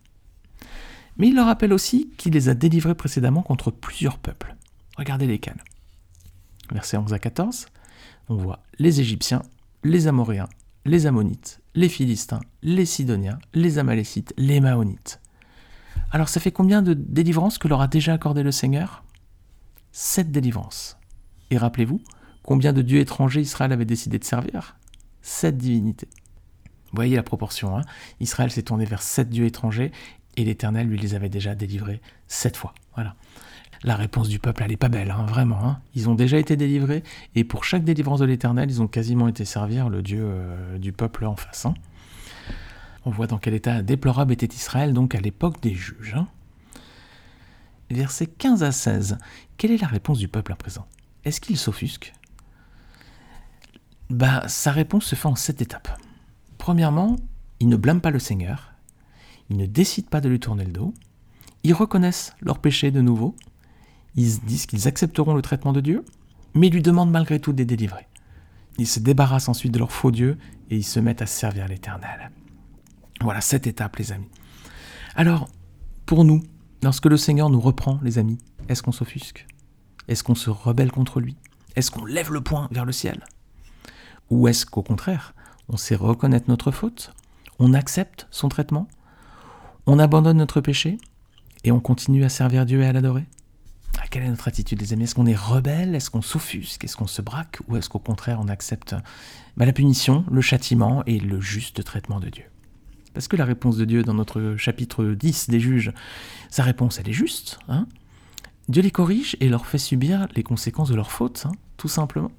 Mais 1.16 1.28
il 1.28 1.34
leur 1.34 1.46
rappelle 1.46 1.72
aussi 1.72 2.10
qu'il 2.16 2.32
les 2.32 2.48
a 2.48 2.54
délivrés 2.54 2.94
précédemment 2.94 3.42
contre 3.42 3.70
plusieurs 3.70 4.18
peuples. 4.18 4.54
Regardez 4.96 5.26
lesquels. 5.26 5.62
Versets 6.70 6.96
11 6.96 7.12
à 7.12 7.18
14, 7.18 7.66
on 8.28 8.36
voit 8.36 8.62
les 8.78 9.00
Égyptiens, 9.00 9.42
les 9.82 10.06
Amoréens, 10.06 10.48
les 10.84 11.06
Ammonites, 11.06 11.60
les 11.74 11.88
Philistins, 11.88 12.40
les 12.62 12.86
Sidoniens, 12.86 13.38
les 13.52 13.78
Amalécites, 13.78 14.34
les 14.36 14.60
Maonites. 14.60 15.20
Alors 16.10 16.28
ça 16.28 16.40
fait 16.40 16.52
combien 16.52 16.82
de 16.82 16.94
délivrances 16.94 17.58
que 17.58 17.68
leur 17.68 17.80
a 17.80 17.88
déjà 17.88 18.14
accordé 18.14 18.42
le 18.42 18.52
Seigneur? 18.52 19.04
Sept 19.92 20.30
délivrances. 20.30 20.96
Et 21.50 21.58
rappelez-vous, 21.58 22.00
combien 22.42 22.72
de 22.72 22.82
dieux 22.82 23.00
étrangers 23.00 23.40
Israël 23.40 23.72
avait 23.72 23.84
décidé 23.84 24.18
de 24.18 24.24
servir? 24.24 24.76
Sept 25.22 25.56
divinités. 25.56 26.08
Voyez 26.92 27.16
la 27.16 27.22
proportion. 27.22 27.76
Hein? 27.76 27.82
Israël 28.20 28.50
s'est 28.50 28.62
tourné 28.62 28.84
vers 28.84 29.02
sept 29.02 29.28
dieux 29.28 29.46
étrangers 29.46 29.90
et 30.36 30.44
l'Éternel 30.44 30.88
lui 30.88 30.98
les 30.98 31.14
avait 31.14 31.28
déjà 31.28 31.54
délivrés 31.54 32.00
sept 32.28 32.56
fois. 32.56 32.74
Voilà. 32.94 33.16
La 33.84 33.96
réponse 33.96 34.30
du 34.30 34.38
peuple, 34.38 34.62
elle 34.62 34.70
n'est 34.70 34.78
pas 34.78 34.88
belle, 34.88 35.10
hein, 35.10 35.26
vraiment. 35.28 35.62
Hein. 35.62 35.78
Ils 35.94 36.08
ont 36.08 36.14
déjà 36.14 36.38
été 36.38 36.56
délivrés, 36.56 37.04
et 37.34 37.44
pour 37.44 37.64
chaque 37.64 37.84
délivrance 37.84 38.20
de 38.20 38.24
l'Éternel, 38.24 38.70
ils 38.70 38.80
ont 38.80 38.88
quasiment 38.88 39.28
été 39.28 39.44
servir 39.44 39.90
le 39.90 40.00
Dieu 40.00 40.22
euh, 40.24 40.78
du 40.78 40.92
peuple 40.92 41.26
en 41.26 41.36
face. 41.36 41.66
Hein. 41.66 41.74
On 43.04 43.10
voit 43.10 43.26
dans 43.26 43.36
quel 43.36 43.52
état 43.52 43.82
déplorable 43.82 44.32
était 44.32 44.46
Israël, 44.46 44.94
donc 44.94 45.14
à 45.14 45.20
l'époque 45.20 45.60
des 45.60 45.74
juges. 45.74 46.16
Versets 47.90 48.26
15 48.26 48.62
à 48.62 48.72
16. 48.72 49.18
Quelle 49.58 49.70
est 49.70 49.82
la 49.82 49.86
réponse 49.86 50.16
du 50.16 50.28
peuple 50.28 50.52
à 50.52 50.56
présent? 50.56 50.86
Est-ce 51.26 51.42
qu'il 51.42 51.58
s'offusque? 51.58 52.14
Bah, 54.08 54.44
Sa 54.48 54.72
réponse 54.72 55.04
se 55.04 55.14
fait 55.14 55.28
en 55.28 55.36
sept 55.36 55.60
étapes. 55.60 56.00
Premièrement, 56.56 57.16
il 57.60 57.68
ne 57.68 57.76
blâme 57.76 58.00
pas 58.00 58.10
le 58.10 58.18
Seigneur, 58.18 58.72
ils 59.50 59.58
ne 59.58 59.66
décident 59.66 60.08
pas 60.08 60.22
de 60.22 60.30
lui 60.30 60.40
tourner 60.40 60.64
le 60.64 60.72
dos, 60.72 60.94
ils 61.64 61.74
reconnaissent 61.74 62.34
leur 62.40 62.58
péché 62.58 62.90
de 62.90 63.02
nouveau, 63.02 63.36
ils 64.16 64.40
disent 64.40 64.66
qu'ils 64.66 64.88
accepteront 64.88 65.34
le 65.34 65.42
traitement 65.42 65.72
de 65.72 65.80
Dieu, 65.80 66.04
mais 66.54 66.68
ils 66.68 66.72
lui 66.72 66.82
demandent 66.82 67.10
malgré 67.10 67.40
tout 67.40 67.52
de 67.52 67.58
les 67.58 67.64
délivrer. 67.64 68.06
Ils 68.78 68.86
se 68.86 69.00
débarrassent 69.00 69.48
ensuite 69.48 69.72
de 69.72 69.78
leur 69.78 69.92
faux 69.92 70.10
Dieu 70.10 70.38
et 70.70 70.76
ils 70.76 70.84
se 70.84 71.00
mettent 71.00 71.22
à 71.22 71.26
servir 71.26 71.68
l'Éternel. 71.68 72.30
Voilà 73.20 73.40
cette 73.40 73.66
étape, 73.66 73.96
les 73.96 74.12
amis. 74.12 74.28
Alors, 75.14 75.48
pour 76.06 76.24
nous, 76.24 76.42
lorsque 76.82 77.06
le 77.06 77.16
Seigneur 77.16 77.50
nous 77.50 77.60
reprend, 77.60 78.00
les 78.02 78.18
amis, 78.18 78.38
est-ce 78.68 78.82
qu'on 78.82 78.92
s'offusque? 78.92 79.46
Est-ce 80.08 80.24
qu'on 80.24 80.34
se 80.34 80.50
rebelle 80.50 80.90
contre 80.90 81.20
lui? 81.20 81.36
Est-ce 81.76 81.90
qu'on 81.90 82.04
lève 82.04 82.32
le 82.32 82.40
poing 82.40 82.68
vers 82.70 82.84
le 82.84 82.92
ciel? 82.92 83.24
Ou 84.30 84.48
est-ce 84.48 84.66
qu'au 84.66 84.82
contraire, 84.82 85.34
on 85.68 85.76
sait 85.76 85.94
reconnaître 85.94 86.48
notre 86.48 86.70
faute, 86.70 87.12
on 87.58 87.74
accepte 87.74 88.26
son 88.30 88.48
traitement, 88.48 88.88
on 89.86 89.98
abandonne 89.98 90.38
notre 90.38 90.60
péché 90.60 90.98
et 91.62 91.72
on 91.72 91.80
continue 91.80 92.24
à 92.24 92.28
servir 92.28 92.66
Dieu 92.66 92.82
et 92.82 92.86
à 92.86 92.92
l'adorer? 92.92 93.24
Quelle 94.14 94.22
est 94.22 94.28
notre 94.28 94.46
attitude, 94.46 94.80
les 94.80 94.92
amis? 94.92 95.02
Est-ce 95.02 95.16
qu'on 95.16 95.26
est 95.26 95.34
rebelle 95.34 95.96
Est-ce 95.96 96.08
qu'on 96.08 96.22
s'offusque? 96.22 96.84
Est-ce 96.84 96.96
qu'on 96.96 97.08
se 97.08 97.20
braque? 97.20 97.58
Ou 97.66 97.76
est-ce 97.78 97.88
qu'au 97.88 97.98
contraire, 97.98 98.38
on 98.40 98.46
accepte 98.46 98.94
bah, 99.56 99.66
la 99.66 99.72
punition, 99.72 100.24
le 100.30 100.40
châtiment 100.40 101.02
et 101.04 101.18
le 101.18 101.40
juste 101.40 101.82
traitement 101.82 102.20
de 102.20 102.28
Dieu? 102.28 102.44
Parce 103.12 103.26
que 103.26 103.34
la 103.34 103.44
réponse 103.44 103.76
de 103.76 103.84
Dieu 103.84 104.04
dans 104.04 104.14
notre 104.14 104.54
chapitre 104.56 105.04
10 105.04 105.50
des 105.50 105.58
juges, 105.58 105.92
sa 106.48 106.62
réponse, 106.62 107.00
elle 107.00 107.08
est 107.08 107.12
juste. 107.12 107.58
Hein? 107.66 107.88
Dieu 108.68 108.82
les 108.82 108.92
corrige 108.92 109.36
et 109.40 109.48
leur 109.48 109.66
fait 109.66 109.78
subir 109.78 110.28
les 110.36 110.44
conséquences 110.44 110.90
de 110.90 110.94
leurs 110.94 111.10
fautes, 111.10 111.46
hein, 111.48 111.52
tout 111.76 111.88
simplement. 111.88 112.30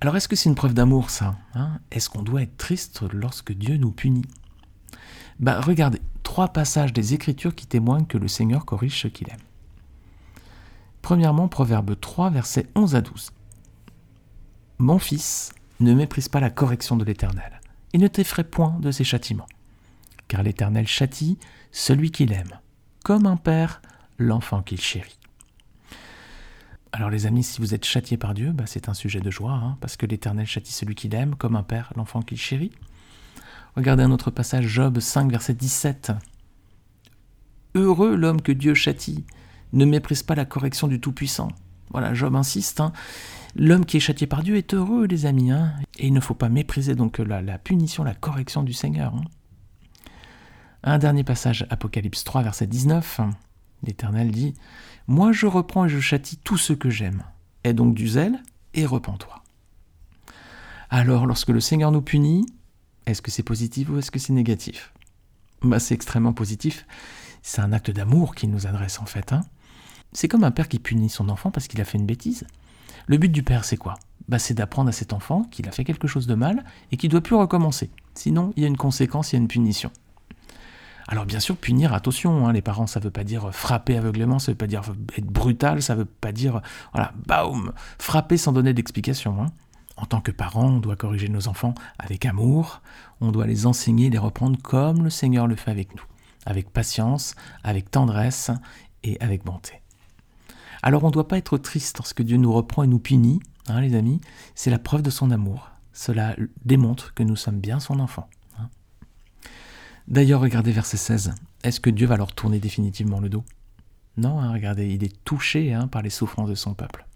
Alors 0.00 0.16
est-ce 0.16 0.28
que 0.28 0.36
c'est 0.36 0.48
une 0.48 0.54
preuve 0.54 0.74
d'amour 0.74 1.10
ça 1.10 1.38
hein? 1.56 1.80
Est-ce 1.90 2.08
qu'on 2.08 2.22
doit 2.22 2.42
être 2.42 2.56
triste 2.56 3.02
lorsque 3.12 3.50
Dieu 3.50 3.78
nous 3.78 3.90
punit? 3.90 4.26
Bah 5.40 5.60
regardez, 5.60 6.00
trois 6.22 6.52
passages 6.52 6.92
des 6.92 7.14
Écritures 7.14 7.56
qui 7.56 7.66
témoignent 7.66 8.06
que 8.06 8.16
le 8.16 8.28
Seigneur 8.28 8.64
corrige 8.64 9.00
ce 9.00 9.08
qu'il 9.08 9.28
aime. 9.28 9.40
Premièrement, 11.10 11.48
Proverbe 11.48 11.98
3, 11.98 12.30
versets 12.30 12.68
11 12.76 12.94
à 12.94 13.00
12. 13.00 13.32
Mon 14.78 15.00
fils, 15.00 15.50
ne 15.80 15.92
méprise 15.92 16.28
pas 16.28 16.38
la 16.38 16.50
correction 16.50 16.96
de 16.96 17.04
l'Éternel, 17.04 17.60
et 17.92 17.98
ne 17.98 18.06
t'effraie 18.06 18.44
point 18.44 18.78
de 18.78 18.92
ses 18.92 19.02
châtiments, 19.02 19.48
car 20.28 20.44
l'Éternel 20.44 20.86
châtie 20.86 21.36
celui 21.72 22.12
qu'il 22.12 22.32
aime, 22.32 22.60
comme 23.02 23.26
un 23.26 23.36
père 23.36 23.82
l'enfant 24.18 24.62
qu'il 24.62 24.80
chérit. 24.80 25.18
Alors 26.92 27.10
les 27.10 27.26
amis, 27.26 27.42
si 27.42 27.60
vous 27.60 27.74
êtes 27.74 27.86
châtiés 27.86 28.16
par 28.16 28.32
Dieu, 28.32 28.52
bah, 28.52 28.66
c'est 28.68 28.88
un 28.88 28.94
sujet 28.94 29.20
de 29.20 29.32
joie, 29.32 29.54
hein, 29.54 29.78
parce 29.80 29.96
que 29.96 30.06
l'Éternel 30.06 30.46
châtie 30.46 30.72
celui 30.72 30.94
qu'il 30.94 31.12
aime, 31.16 31.34
comme 31.34 31.56
un 31.56 31.64
père 31.64 31.92
l'enfant 31.96 32.22
qu'il 32.22 32.38
chérit. 32.38 32.70
Regardez 33.74 34.04
un 34.04 34.12
autre 34.12 34.30
passage, 34.30 34.68
Job 34.68 35.00
5, 35.00 35.28
verset 35.28 35.54
17. 35.54 36.12
Heureux 37.74 38.14
l'homme 38.14 38.42
que 38.42 38.52
Dieu 38.52 38.74
châtie, 38.74 39.24
ne 39.72 39.84
méprise 39.84 40.22
pas 40.22 40.34
la 40.34 40.44
correction 40.44 40.88
du 40.88 41.00
Tout-Puissant. 41.00 41.48
Voilà, 41.90 42.14
Job 42.14 42.34
insiste. 42.34 42.80
Hein. 42.80 42.92
L'homme 43.56 43.84
qui 43.84 43.96
est 43.96 44.00
châtié 44.00 44.26
par 44.26 44.42
Dieu 44.42 44.56
est 44.56 44.74
heureux, 44.74 45.06
les 45.06 45.26
amis. 45.26 45.50
Hein. 45.50 45.72
et 45.98 46.06
il 46.06 46.12
ne 46.12 46.20
faut 46.20 46.34
pas 46.34 46.48
mépriser 46.48 46.94
donc 46.94 47.18
la, 47.18 47.58
punition, 47.58 48.04
la 48.04 48.14
correction 48.14 48.62
du 48.62 48.72
Seigneur. 48.72 49.14
Un 50.82 50.98
dernier 50.98 51.24
passage, 51.24 51.66
Apocalypse 51.70 52.24
3, 52.24 52.42
verset 52.42 52.66
19. 52.66 53.20
L'Éternel 53.82 54.30
dit 54.30 54.54
Moi 55.06 55.32
je 55.32 55.46
reprends 55.46 55.86
et 55.86 55.88
je 55.88 56.00
châtie 56.00 56.36
tout 56.36 56.58
ce 56.58 56.72
que 56.72 56.90
j'aime. 56.90 57.24
Aie 57.64 57.74
donc 57.74 57.94
du 57.94 58.08
zèle 58.08 58.42
et 58.74 58.86
repens-toi. 58.86 59.42
Alors, 60.88 61.26
lorsque 61.26 61.50
le 61.50 61.60
Seigneur 61.60 61.92
nous 61.92 62.02
punit, 62.02 62.46
est-ce 63.06 63.22
que 63.22 63.30
c'est 63.30 63.44
positif 63.44 63.88
ou 63.90 63.98
est-ce 63.98 64.10
que 64.10 64.18
c'est 64.18 64.32
négatif? 64.32 64.92
Bah, 65.62 65.78
C'est 65.78 65.94
extrêmement 65.94 66.32
positif. 66.32 66.86
C'est 67.42 67.60
un 67.60 67.72
acte 67.72 67.90
d'amour 67.90 68.34
qu'il 68.34 68.50
nous 68.50 68.66
adresse 68.66 68.98
en 69.00 69.06
fait. 69.06 69.32
Hein. 69.32 69.42
C'est 70.12 70.28
comme 70.28 70.44
un 70.44 70.50
père 70.50 70.68
qui 70.68 70.78
punit 70.78 71.08
son 71.08 71.28
enfant 71.28 71.50
parce 71.50 71.68
qu'il 71.68 71.80
a 71.80 71.84
fait 71.84 71.98
une 71.98 72.06
bêtise. 72.06 72.46
Le 73.06 73.16
but 73.16 73.30
du 73.30 73.42
père, 73.42 73.64
c'est 73.64 73.76
quoi? 73.76 73.94
Bah, 74.28 74.38
C'est 74.38 74.54
d'apprendre 74.54 74.88
à 74.88 74.92
cet 74.92 75.12
enfant 75.12 75.44
qu'il 75.50 75.68
a 75.68 75.72
fait 75.72 75.84
quelque 75.84 76.08
chose 76.08 76.26
de 76.26 76.34
mal 76.34 76.64
et 76.92 76.96
qu'il 76.96 77.08
ne 77.08 77.12
doit 77.12 77.22
plus 77.22 77.36
recommencer. 77.36 77.90
Sinon, 78.14 78.52
il 78.56 78.62
y 78.62 78.64
a 78.64 78.68
une 78.68 78.76
conséquence, 78.76 79.32
il 79.32 79.36
y 79.36 79.38
a 79.38 79.42
une 79.42 79.48
punition. 79.48 79.90
Alors 81.08 81.26
bien 81.26 81.40
sûr, 81.40 81.56
punir, 81.56 81.92
attention, 81.92 82.46
hein, 82.46 82.52
les 82.52 82.62
parents, 82.62 82.86
ça 82.86 83.00
ne 83.00 83.04
veut 83.04 83.10
pas 83.10 83.24
dire 83.24 83.52
frapper 83.52 83.96
aveuglément, 83.96 84.38
ça 84.38 84.52
ne 84.52 84.54
veut 84.54 84.58
pas 84.58 84.68
dire 84.68 84.82
être 85.16 85.26
brutal, 85.26 85.82
ça 85.82 85.94
ne 85.94 86.00
veut 86.00 86.04
pas 86.04 86.30
dire, 86.30 86.60
voilà, 86.92 87.12
baum, 87.26 87.72
frapper 87.98 88.36
sans 88.36 88.52
donner 88.52 88.74
d'explication. 88.74 89.42
Hein. 89.42 89.46
En 89.96 90.06
tant 90.06 90.20
que 90.20 90.30
parents, 90.30 90.68
on 90.68 90.78
doit 90.78 90.94
corriger 90.94 91.28
nos 91.28 91.48
enfants 91.48 91.74
avec 91.98 92.26
amour, 92.26 92.80
on 93.20 93.32
doit 93.32 93.48
les 93.48 93.66
enseigner, 93.66 94.08
les 94.08 94.18
reprendre 94.18 94.56
comme 94.62 95.02
le 95.02 95.10
Seigneur 95.10 95.48
le 95.48 95.56
fait 95.56 95.72
avec 95.72 95.96
nous, 95.96 96.04
avec 96.46 96.70
patience, 96.70 97.34
avec 97.64 97.90
tendresse 97.90 98.52
et 99.02 99.20
avec 99.20 99.44
bonté. 99.44 99.79
Alors 100.82 101.04
on 101.04 101.08
ne 101.08 101.12
doit 101.12 101.28
pas 101.28 101.38
être 101.38 101.58
triste 101.58 101.98
lorsque 101.98 102.22
Dieu 102.22 102.36
nous 102.36 102.52
reprend 102.52 102.82
et 102.82 102.86
nous 102.86 102.98
punit, 102.98 103.40
hein, 103.68 103.80
les 103.80 103.94
amis, 103.94 104.20
c'est 104.54 104.70
la 104.70 104.78
preuve 104.78 105.02
de 105.02 105.10
son 105.10 105.30
amour. 105.30 105.70
Cela 105.92 106.36
démontre 106.64 107.14
que 107.14 107.22
nous 107.22 107.36
sommes 107.36 107.60
bien 107.60 107.80
son 107.80 108.00
enfant. 108.00 108.28
D'ailleurs, 110.08 110.40
regardez 110.40 110.72
verset 110.72 110.96
16. 110.96 111.34
Est-ce 111.62 111.78
que 111.78 111.90
Dieu 111.90 112.06
va 112.06 112.16
leur 112.16 112.32
tourner 112.32 112.58
définitivement 112.58 113.20
le 113.20 113.28
dos? 113.28 113.44
Non, 114.16 114.40
hein, 114.40 114.52
regardez, 114.52 114.88
il 114.92 115.04
est 115.04 115.24
touché 115.24 115.72
hein, 115.72 115.86
par 115.86 116.02
les 116.02 116.10
souffrances 116.10 116.48
de 116.48 116.56
son 116.56 116.74
peuple. 116.74 117.06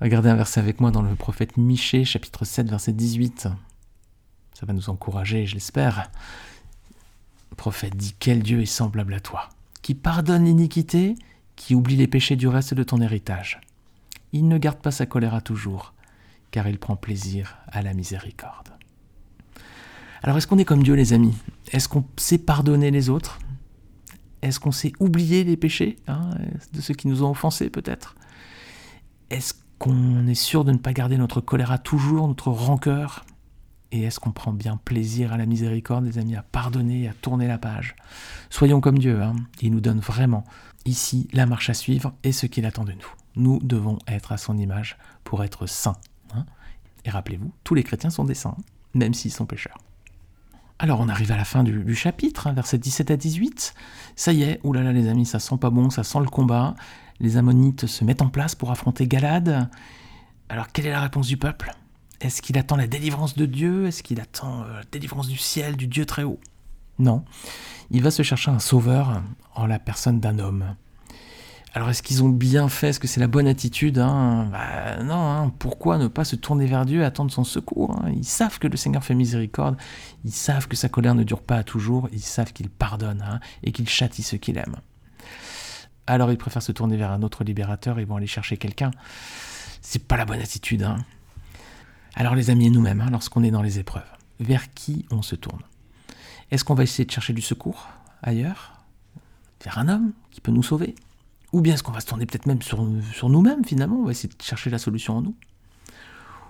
Regardez 0.00 0.30
un 0.30 0.34
verset 0.34 0.58
avec 0.58 0.80
moi 0.80 0.90
dans 0.90 1.02
le 1.02 1.14
prophète 1.14 1.56
Michée, 1.56 2.04
chapitre 2.04 2.44
7, 2.44 2.68
verset 2.68 2.92
18. 2.92 3.48
Ça 4.58 4.66
va 4.66 4.72
nous 4.72 4.90
encourager, 4.90 5.46
je 5.46 5.54
l'espère. 5.54 6.10
Le 7.50 7.56
prophète 7.56 7.96
dit 7.96 8.16
Quel 8.18 8.42
Dieu 8.42 8.62
est 8.62 8.66
semblable 8.66 9.14
à 9.14 9.20
toi, 9.20 9.48
qui 9.82 9.94
pardonne 9.94 10.46
l'iniquité, 10.46 11.14
qui 11.60 11.74
oublie 11.74 11.96
les 11.96 12.06
péchés 12.06 12.36
du 12.36 12.48
reste 12.48 12.72
de 12.72 12.82
ton 12.82 13.02
héritage. 13.02 13.60
Il 14.32 14.48
ne 14.48 14.56
garde 14.56 14.78
pas 14.78 14.90
sa 14.90 15.04
colère 15.04 15.34
à 15.34 15.42
toujours, 15.42 15.92
car 16.50 16.66
il 16.66 16.78
prend 16.78 16.96
plaisir 16.96 17.58
à 17.68 17.82
la 17.82 17.92
miséricorde. 17.92 18.70
Alors 20.22 20.38
est-ce 20.38 20.46
qu'on 20.46 20.56
est 20.56 20.64
comme 20.64 20.82
Dieu 20.82 20.94
les 20.94 21.12
amis? 21.12 21.36
Est-ce 21.70 21.86
qu'on 21.86 22.06
sait 22.16 22.38
pardonner 22.38 22.90
les 22.90 23.10
autres? 23.10 23.40
Est-ce 24.40 24.58
qu'on 24.58 24.72
sait 24.72 24.92
oublier 25.00 25.44
les 25.44 25.58
péchés 25.58 25.96
hein, 26.08 26.30
de 26.72 26.80
ceux 26.80 26.94
qui 26.94 27.08
nous 27.08 27.22
ont 27.22 27.30
offensés 27.30 27.68
peut-être? 27.68 28.14
Est-ce 29.28 29.52
qu'on 29.78 30.26
est 30.26 30.34
sûr 30.34 30.64
de 30.64 30.72
ne 30.72 30.78
pas 30.78 30.94
garder 30.94 31.18
notre 31.18 31.42
colère 31.42 31.72
à 31.72 31.78
toujours, 31.78 32.26
notre 32.26 32.48
rancœur? 32.48 33.26
Et 33.92 34.04
est-ce 34.04 34.18
qu'on 34.18 34.32
prend 34.32 34.54
bien 34.54 34.78
plaisir 34.82 35.34
à 35.34 35.36
la 35.36 35.44
miséricorde 35.44 36.06
des 36.06 36.16
amis, 36.16 36.36
à 36.36 36.42
pardonner, 36.42 37.06
à 37.06 37.12
tourner 37.12 37.46
la 37.46 37.58
page? 37.58 37.96
Soyons 38.48 38.80
comme 38.80 38.98
Dieu, 38.98 39.20
hein. 39.20 39.36
il 39.60 39.72
nous 39.72 39.82
donne 39.82 40.00
vraiment 40.00 40.44
ici 40.90 41.28
la 41.32 41.46
marche 41.46 41.70
à 41.70 41.74
suivre 41.74 42.12
et 42.24 42.32
ce 42.32 42.46
qu'il 42.46 42.66
attend 42.66 42.84
de 42.84 42.92
nous. 42.92 43.14
Nous 43.36 43.58
devons 43.62 43.98
être 44.06 44.32
à 44.32 44.36
son 44.36 44.58
image 44.58 44.98
pour 45.24 45.42
être 45.44 45.66
saints. 45.66 45.96
Hein. 46.34 46.44
et 47.04 47.10
rappelez-vous, 47.10 47.50
tous 47.64 47.74
les 47.74 47.82
chrétiens 47.82 48.10
sont 48.10 48.24
des 48.24 48.34
saints, 48.34 48.56
même 48.94 49.14
s'ils 49.14 49.32
sont 49.32 49.46
pécheurs. 49.46 49.78
Alors 50.78 51.00
on 51.00 51.08
arrive 51.08 51.32
à 51.32 51.36
la 51.36 51.44
fin 51.44 51.62
du, 51.62 51.94
chapitre, 51.94 52.46
hein, 52.46 52.52
verset 52.52 52.78
17 52.78 53.10
à 53.10 53.16
18. 53.16 53.74
Ça 54.16 54.32
y 54.32 54.42
est, 54.42 54.60
oulala 54.62 54.92
les 54.92 55.08
amis, 55.08 55.26
ça 55.26 55.38
sent 55.38 55.56
pas 55.58 55.70
bon, 55.70 55.90
ça 55.90 56.04
sent 56.04 56.20
le 56.20 56.26
combat. 56.26 56.74
Les 57.18 57.36
Ammonites 57.36 57.86
se 57.86 58.04
mettent 58.04 58.22
en 58.22 58.28
place 58.28 58.54
pour 58.54 58.70
affronter 58.70 59.06
Galad. 59.06 59.68
Alors 60.48 60.68
quelle 60.72 60.86
est 60.86 60.90
la 60.90 61.00
réponse 61.00 61.26
du 61.26 61.36
peuple? 61.36 61.74
Est-ce 62.20 62.42
qu'il 62.42 62.58
attend 62.58 62.76
la 62.76 62.86
délivrance 62.86 63.36
de 63.36 63.46
Dieu? 63.46 63.86
Est-ce 63.86 64.02
qu'il 64.02 64.20
attend 64.20 64.62
euh, 64.62 64.78
la 64.78 64.84
délivrance 64.90 65.28
du 65.28 65.38
ciel, 65.38 65.76
du 65.76 65.86
Dieu 65.86 66.06
très 66.06 66.22
haut 66.22 66.40
Non. 67.00 67.24
Il 67.90 68.02
va 68.02 68.10
se 68.10 68.22
chercher 68.22 68.50
un 68.50 68.58
sauveur 68.58 69.22
en 69.54 69.66
la 69.66 69.78
personne 69.78 70.20
d'un 70.20 70.38
homme. 70.38 70.76
Alors 71.72 71.88
est-ce 71.88 72.02
qu'ils 72.02 72.22
ont 72.24 72.28
bien 72.28 72.68
fait? 72.68 72.88
Est-ce 72.88 73.00
que 73.00 73.06
c'est 73.06 73.20
la 73.20 73.28
bonne 73.28 73.46
attitude 73.46 73.98
hein? 73.98 74.48
Bah, 74.50 75.02
Non, 75.02 75.30
hein. 75.30 75.52
pourquoi 75.58 75.98
ne 75.98 76.08
pas 76.08 76.24
se 76.24 76.36
tourner 76.36 76.66
vers 76.66 76.84
Dieu 76.84 77.02
et 77.02 77.04
attendre 77.04 77.30
son 77.30 77.44
secours 77.44 77.96
hein? 77.96 78.10
Ils 78.14 78.24
savent 78.24 78.58
que 78.58 78.66
le 78.66 78.76
Seigneur 78.76 79.04
fait 79.04 79.14
miséricorde, 79.14 79.76
ils 80.24 80.32
savent 80.32 80.66
que 80.66 80.76
sa 80.76 80.88
colère 80.88 81.14
ne 81.14 81.22
dure 81.22 81.42
pas 81.42 81.56
à 81.56 81.62
toujours, 81.62 82.08
ils 82.12 82.20
savent 82.20 82.52
qu'il 82.52 82.70
pardonne 82.70 83.40
et 83.62 83.70
qu'il 83.70 83.88
châtie 83.88 84.24
ceux 84.24 84.38
qu'il 84.38 84.58
aime. 84.58 84.76
Alors 86.08 86.32
ils 86.32 86.38
préfèrent 86.38 86.62
se 86.62 86.72
tourner 86.72 86.96
vers 86.96 87.12
un 87.12 87.22
autre 87.22 87.44
libérateur, 87.44 88.00
ils 88.00 88.06
vont 88.06 88.16
aller 88.16 88.26
chercher 88.26 88.56
quelqu'un. 88.56 88.90
C'est 89.80 90.06
pas 90.06 90.16
la 90.16 90.24
bonne 90.24 90.40
attitude. 90.40 90.88
Alors 92.14 92.34
les 92.34 92.50
amis 92.50 92.66
et 92.66 92.70
nous-mêmes, 92.70 93.06
lorsqu'on 93.12 93.44
est 93.44 93.52
dans 93.52 93.62
les 93.62 93.78
épreuves, 93.78 94.02
vers 94.40 94.74
qui 94.74 95.06
on 95.12 95.22
se 95.22 95.36
tourne? 95.36 95.62
Est-ce 96.50 96.64
qu'on 96.64 96.74
va 96.74 96.82
essayer 96.82 97.04
de 97.04 97.10
chercher 97.10 97.32
du 97.32 97.42
secours 97.42 97.88
ailleurs 98.22 98.72
Vers 99.64 99.78
un 99.78 99.88
homme 99.88 100.12
qui 100.30 100.40
peut 100.40 100.52
nous 100.52 100.62
sauver? 100.62 100.94
Ou 101.52 101.60
bien 101.60 101.74
est-ce 101.74 101.82
qu'on 101.82 101.92
va 101.92 102.00
se 102.00 102.06
tourner 102.06 102.26
peut-être 102.26 102.46
même 102.46 102.62
sur, 102.62 102.82
nous-mêmes 103.28 103.64
finalement? 103.64 103.96
On 103.96 104.04
va 104.04 104.12
essayer 104.12 104.28
de 104.28 104.42
chercher 104.42 104.70
la 104.70 104.78
solution 104.78 105.18
en 105.18 105.22
nous. 105.22 105.34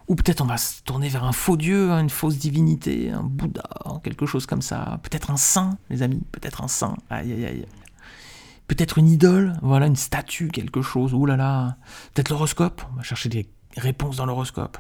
Ou 0.09 0.15
peut-être 0.15 0.41
on 0.41 0.47
va 0.47 0.57
se 0.57 0.83
tourner 0.83 1.09
vers 1.09 1.25
un 1.25 1.33
faux 1.33 1.57
dieu, 1.57 1.91
une 1.91 2.11
fausse 2.11 2.37
divinité, 2.37 3.11
un 3.11 3.23
Bouddha, 3.23 3.69
quelque 4.03 4.27
chose 4.27 4.47
comme 4.47 4.63
ça. 4.63 4.99
Peut-être 5.03 5.31
un 5.31 5.37
saint, 5.37 5.79
les 5.89 6.03
amis, 6.03 6.23
peut-être 6.33 6.63
un 6.63 6.69
saint. 6.69 6.97
Aïe, 7.11 7.33
aïe, 7.33 7.45
aïe. 7.45 7.67
Peut-être 8.67 8.99
une 8.99 9.09
idole, 9.09 9.55
voilà, 9.63 9.87
une 9.87 9.97
statue, 9.97 10.49
quelque 10.49 10.83
chose. 10.83 11.15
Ouh 11.15 11.27
là 11.27 11.37
là. 11.37 11.77
Peut-être 12.15 12.31
l'horoscope. 12.31 12.83
On 12.93 12.97
va 12.97 13.03
chercher 13.03 13.29
des 13.29 13.49
réponses 13.77 14.17
dans 14.17 14.27
l'horoscope. 14.27 14.79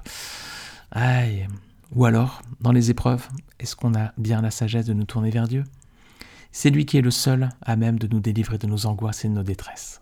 Aïe. 0.90 1.46
Ou 1.94 2.04
alors, 2.04 2.42
dans 2.60 2.72
les 2.72 2.90
épreuves, 2.90 3.28
est-ce 3.58 3.74
qu'on 3.74 3.94
a 3.94 4.12
bien 4.16 4.42
la 4.42 4.50
sagesse 4.50 4.86
de 4.86 4.92
nous 4.92 5.04
tourner 5.04 5.30
vers 5.30 5.48
Dieu? 5.48 5.64
C'est 6.52 6.70
lui 6.70 6.86
qui 6.86 6.98
est 6.98 7.02
le 7.02 7.10
seul 7.10 7.48
à 7.62 7.76
même 7.76 7.98
de 7.98 8.06
nous 8.06 8.20
délivrer 8.20 8.58
de 8.58 8.66
nos 8.66 8.86
angoisses 8.86 9.24
et 9.24 9.28
de 9.28 9.34
nos 9.34 9.42
détresses. 9.42 10.00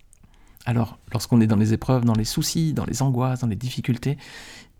Alors, 0.66 0.98
lorsqu'on 1.12 1.40
est 1.40 1.46
dans 1.46 1.56
les 1.56 1.72
épreuves, 1.72 2.04
dans 2.04 2.14
les 2.14 2.24
soucis, 2.24 2.74
dans 2.74 2.84
les 2.84 3.00
angoisses, 3.00 3.40
dans 3.40 3.46
les 3.46 3.56
difficultés, 3.56 4.18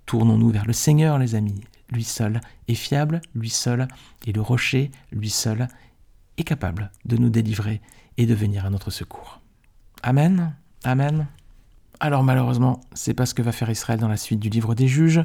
tournons-nous 0.06 0.50
vers 0.50 0.66
le 0.66 0.72
Seigneur, 0.72 1.18
les 1.18 1.34
amis. 1.34 1.62
Lui 1.90 2.04
seul 2.04 2.40
est 2.68 2.74
fiable, 2.74 3.22
lui 3.34 3.48
seul 3.48 3.88
est 4.26 4.32
le 4.32 4.42
rocher, 4.42 4.90
lui 5.10 5.30
seul 5.30 5.68
est 6.36 6.44
capable 6.44 6.90
de 7.06 7.16
nous 7.16 7.30
délivrer 7.30 7.80
et 8.18 8.26
de 8.26 8.34
venir 8.34 8.66
à 8.66 8.70
notre 8.70 8.90
secours. 8.90 9.40
Amen. 10.02 10.54
Amen. 10.84 11.26
Alors 12.00 12.22
malheureusement, 12.22 12.80
c'est 12.92 13.14
pas 13.14 13.26
ce 13.26 13.34
que 13.34 13.42
va 13.42 13.52
faire 13.52 13.70
Israël 13.70 13.98
dans 13.98 14.08
la 14.08 14.16
suite 14.16 14.40
du 14.40 14.48
livre 14.48 14.74
des 14.74 14.88
juges. 14.88 15.24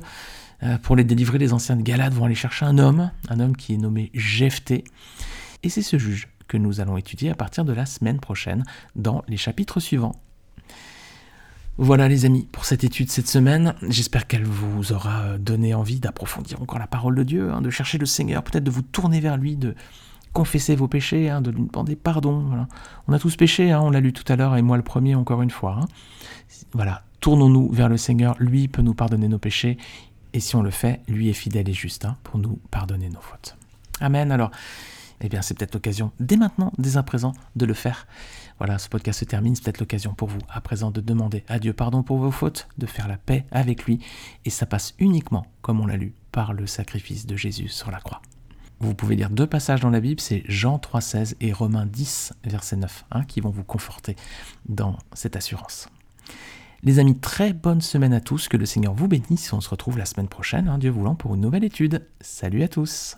Euh, 0.63 0.77
pour 0.77 0.95
les 0.95 1.03
délivrer, 1.03 1.37
les 1.37 1.53
anciens 1.53 1.75
de 1.75 1.81
Galade 1.81 2.13
vont 2.13 2.25
aller 2.25 2.35
chercher 2.35 2.65
un 2.65 2.77
homme, 2.77 3.11
un 3.29 3.39
homme 3.39 3.55
qui 3.55 3.73
est 3.73 3.77
nommé 3.77 4.11
Jephthé. 4.13 4.83
Et 5.63 5.69
c'est 5.69 5.81
ce 5.81 5.97
juge 5.97 6.29
que 6.47 6.57
nous 6.57 6.79
allons 6.79 6.97
étudier 6.97 7.29
à 7.29 7.35
partir 7.35 7.65
de 7.65 7.73
la 7.73 7.85
semaine 7.85 8.19
prochaine 8.19 8.63
dans 8.95 9.23
les 9.27 9.37
chapitres 9.37 9.79
suivants. 9.79 10.15
Voilà 11.77 12.07
les 12.07 12.25
amis 12.25 12.47
pour 12.51 12.65
cette 12.65 12.83
étude 12.83 13.09
cette 13.09 13.27
semaine. 13.27 13.73
J'espère 13.89 14.27
qu'elle 14.27 14.45
vous 14.45 14.93
aura 14.93 15.37
donné 15.39 15.73
envie 15.73 15.99
d'approfondir 15.99 16.61
encore 16.61 16.77
la 16.77 16.87
parole 16.87 17.15
de 17.15 17.23
Dieu, 17.23 17.51
hein, 17.51 17.61
de 17.61 17.71
chercher 17.71 17.97
le 17.97 18.05
Seigneur, 18.05 18.43
peut-être 18.43 18.63
de 18.63 18.69
vous 18.69 18.83
tourner 18.83 19.19
vers 19.19 19.37
lui, 19.37 19.55
de 19.55 19.73
confesser 20.33 20.75
vos 20.75 20.87
péchés, 20.87 21.29
hein, 21.29 21.41
de 21.41 21.49
lui 21.49 21.63
demander 21.63 21.95
pardon. 21.95 22.67
On 23.07 23.13
a 23.13 23.19
tous 23.19 23.35
péché, 23.35 23.71
hein, 23.71 23.81
on 23.81 23.89
l'a 23.89 24.01
lu 24.01 24.13
tout 24.13 24.31
à 24.31 24.35
l'heure, 24.35 24.55
et 24.55 24.61
moi 24.61 24.77
le 24.77 24.83
premier 24.83 25.15
encore 25.15 25.41
une 25.41 25.49
fois. 25.49 25.79
Voilà, 26.73 27.03
tournons-nous 27.21 27.71
vers 27.71 27.89
le 27.89 27.97
Seigneur, 27.97 28.35
lui 28.37 28.67
peut 28.67 28.83
nous 28.83 28.93
pardonner 28.93 29.27
nos 29.27 29.39
péchés, 29.39 29.77
et 30.33 30.39
si 30.39 30.55
on 30.55 30.61
le 30.61 30.71
fait, 30.71 31.01
lui 31.07 31.29
est 31.29 31.33
fidèle 31.33 31.69
et 31.69 31.73
juste 31.73 32.07
pour 32.23 32.39
nous 32.39 32.59
pardonner 32.71 33.09
nos 33.09 33.21
fautes. 33.21 33.55
Amen. 34.01 34.31
Alors, 34.31 34.51
eh 35.21 35.29
bien, 35.29 35.41
c'est 35.41 35.57
peut-être 35.57 35.73
l'occasion, 35.73 36.11
dès 36.19 36.35
maintenant, 36.35 36.73
dès 36.77 36.97
à 36.97 37.03
présent, 37.03 37.33
de 37.55 37.65
le 37.65 37.73
faire. 37.73 38.07
Voilà, 38.57 38.77
ce 38.77 38.89
podcast 38.89 39.19
se 39.19 39.25
termine, 39.25 39.55
c'est 39.55 39.63
peut-être 39.63 39.79
l'occasion 39.79 40.13
pour 40.13 40.27
vous, 40.27 40.41
à 40.49 40.59
présent, 40.61 40.91
de 40.91 41.01
demander 41.01 41.43
à 41.47 41.59
Dieu 41.59 41.73
pardon 41.73 42.03
pour 42.03 42.17
vos 42.17 42.31
fautes, 42.31 42.67
de 42.77 42.85
faire 42.85 43.07
la 43.07 43.17
paix 43.17 43.45
avec 43.51 43.85
lui, 43.85 43.99
et 44.45 44.49
ça 44.49 44.65
passe 44.65 44.95
uniquement, 44.99 45.45
comme 45.61 45.79
on 45.79 45.85
l'a 45.85 45.97
lu, 45.97 46.13
par 46.31 46.53
le 46.53 46.67
sacrifice 46.67 47.25
de 47.25 47.35
Jésus 47.35 47.69
sur 47.69 47.89
la 47.89 47.99
croix. 47.99 48.21
Vous 48.79 48.95
pouvez 48.95 49.15
lire 49.15 49.29
deux 49.29 49.47
passages 49.47 49.79
dans 49.79 49.89
la 49.89 50.01
Bible, 50.01 50.19
c'est 50.19 50.43
Jean 50.45 50.77
3,16 50.77 51.35
et 51.39 51.53
Romains 51.53 51.85
10, 51.85 52.33
verset 52.43 52.75
9, 52.75 53.05
hein, 53.11 53.23
qui 53.23 53.39
vont 53.39 53.49
vous 53.49 53.63
conforter 53.63 54.17
dans 54.67 54.97
cette 55.13 55.37
assurance. 55.37 55.87
Les 56.85 56.99
amis, 56.99 57.17
très 57.17 57.53
bonne 57.53 57.79
semaine 57.79 58.11
à 58.11 58.19
tous, 58.19 58.49
que 58.49 58.57
le 58.57 58.65
Seigneur 58.65 58.93
vous 58.93 59.07
bénisse, 59.07 59.53
on 59.53 59.61
se 59.61 59.69
retrouve 59.69 59.97
la 59.97 60.05
semaine 60.05 60.27
prochaine, 60.27 60.67
hein, 60.67 60.77
Dieu 60.77 60.91
voulant, 60.91 61.15
pour 61.15 61.33
une 61.33 61.39
nouvelle 61.39 61.63
étude. 61.63 62.05
Salut 62.19 62.61
à 62.61 62.67
tous 62.67 63.15